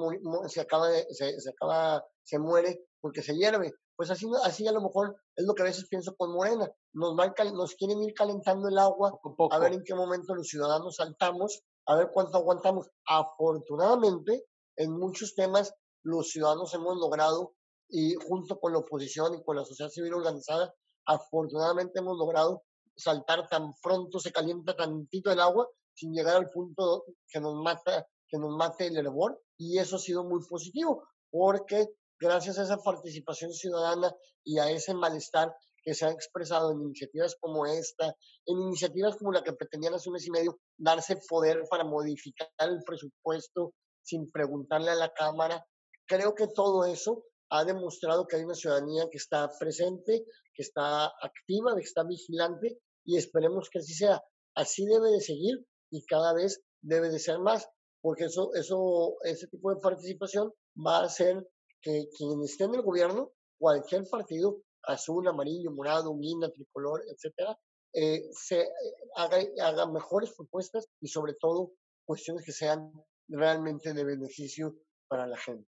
[0.48, 3.74] se acaba, se, se, acaba, se muere porque se hierve.
[3.98, 6.72] Pues así, así a lo mejor es lo que a veces pienso con Morena.
[6.93, 9.20] Nos, van, nos quieren ir calentando el agua,
[9.50, 12.88] a ver en qué momento los ciudadanos saltamos, a ver cuánto aguantamos.
[13.08, 14.45] Afortunadamente,
[14.76, 15.74] en muchos temas
[16.04, 17.56] los ciudadanos hemos logrado,
[17.89, 20.74] y junto con la oposición y con la sociedad civil organizada,
[21.06, 22.64] afortunadamente hemos logrado
[22.95, 28.08] saltar tan pronto, se calienta tantito el agua, sin llegar al punto que nos mata
[28.28, 31.88] que nos mate el hervor y eso ha sido muy positivo porque
[32.20, 34.13] gracias a esa participación ciudadana
[34.43, 35.53] y a ese malestar
[35.84, 38.07] que se ha expresado en iniciativas como esta,
[38.45, 42.49] en iniciativas como la que pretendían hace un mes y medio darse poder para modificar
[42.59, 45.65] el presupuesto sin preguntarle a la Cámara,
[46.05, 51.05] creo que todo eso ha demostrado que hay una ciudadanía que está presente, que está
[51.05, 54.22] activa, que está vigilante y esperemos que así sea.
[54.55, 57.68] Así debe de seguir y cada vez debe de ser más
[58.01, 61.45] porque eso, eso, ese tipo de participación va a hacer
[61.82, 67.57] que quien esté en el gobierno, cualquier partido, azul, amarillo, morado, guinda, tricolor, etcétera,
[67.93, 68.71] eh, se eh,
[69.15, 71.71] haga, haga mejores propuestas y sobre todo
[72.05, 72.91] cuestiones que sean
[73.28, 74.75] realmente de beneficio
[75.09, 75.69] para la gente.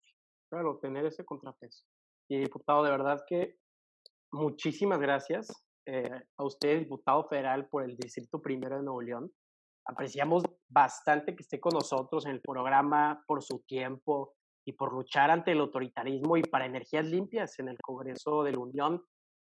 [0.49, 1.85] Claro, tener ese contrapeso.
[2.29, 3.57] Y diputado, de verdad que
[4.31, 5.47] muchísimas gracias
[5.85, 9.31] eh, a usted, diputado federal por el Distrito Primero de Nuevo León
[9.85, 14.33] apreciamos bastante que esté con nosotros en el programa por su tiempo
[14.66, 18.59] y por luchar ante el autoritarismo y para energías limpias en el Congreso de la
[18.59, 19.05] Unión.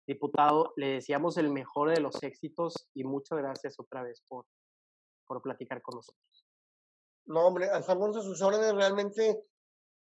[0.08, 4.46] Diputado, le deseamos el mejor de los éxitos y muchas gracias otra vez por,
[5.26, 6.46] por platicar con nosotros.
[7.26, 8.74] No, hombre, estamos a sus órdenes.
[8.74, 9.44] Realmente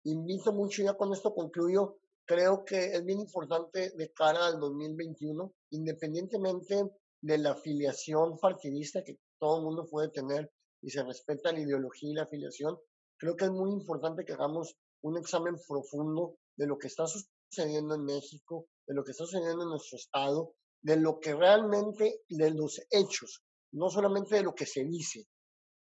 [0.05, 5.53] invito mucho, ya con esto concluyo, creo que es bien importante de cara al 2021,
[5.71, 6.85] independientemente
[7.21, 10.53] de la afiliación partidista que todo el mundo puede tener
[10.83, 12.79] y se respeta la ideología y la afiliación,
[13.17, 17.95] creo que es muy importante que hagamos un examen profundo de lo que está sucediendo
[17.95, 22.51] en México, de lo que está sucediendo en nuestro estado, de lo que realmente, de
[22.51, 23.43] los hechos,
[23.73, 25.29] no solamente de lo que se dice,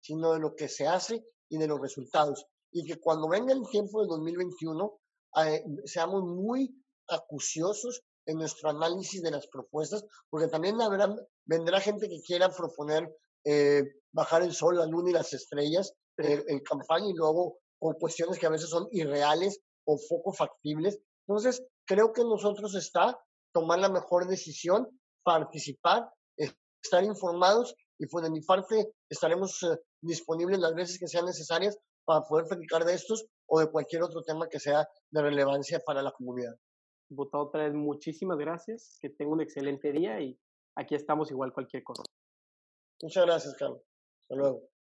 [0.00, 2.46] sino de lo que se hace y de los resultados.
[2.70, 5.00] Y que cuando venga el tiempo del 2021,
[5.44, 6.74] eh, seamos muy
[7.08, 11.14] acuciosos en nuestro análisis de las propuestas, porque también habrá,
[11.46, 13.08] vendrá gente que quiera proponer
[13.44, 17.94] eh, bajar el sol, la luna y las estrellas eh, en campaña y luego con
[17.94, 20.98] cuestiones que a veces son irreales o poco factibles.
[21.26, 23.18] Entonces, creo que nosotros está
[23.52, 24.86] tomar la mejor decisión,
[25.24, 31.24] participar, estar informados y pues de mi parte estaremos eh, disponibles las veces que sean
[31.24, 35.80] necesarias para poder platicar de estos o de cualquier otro tema que sea de relevancia
[35.84, 36.54] para la comunidad.
[37.08, 40.38] Diputado, otra vez muchísimas gracias, que tenga un excelente día y
[40.76, 42.02] aquí estamos igual cualquier cosa.
[43.02, 43.82] Muchas gracias, Carlos.
[44.22, 44.75] Hasta luego.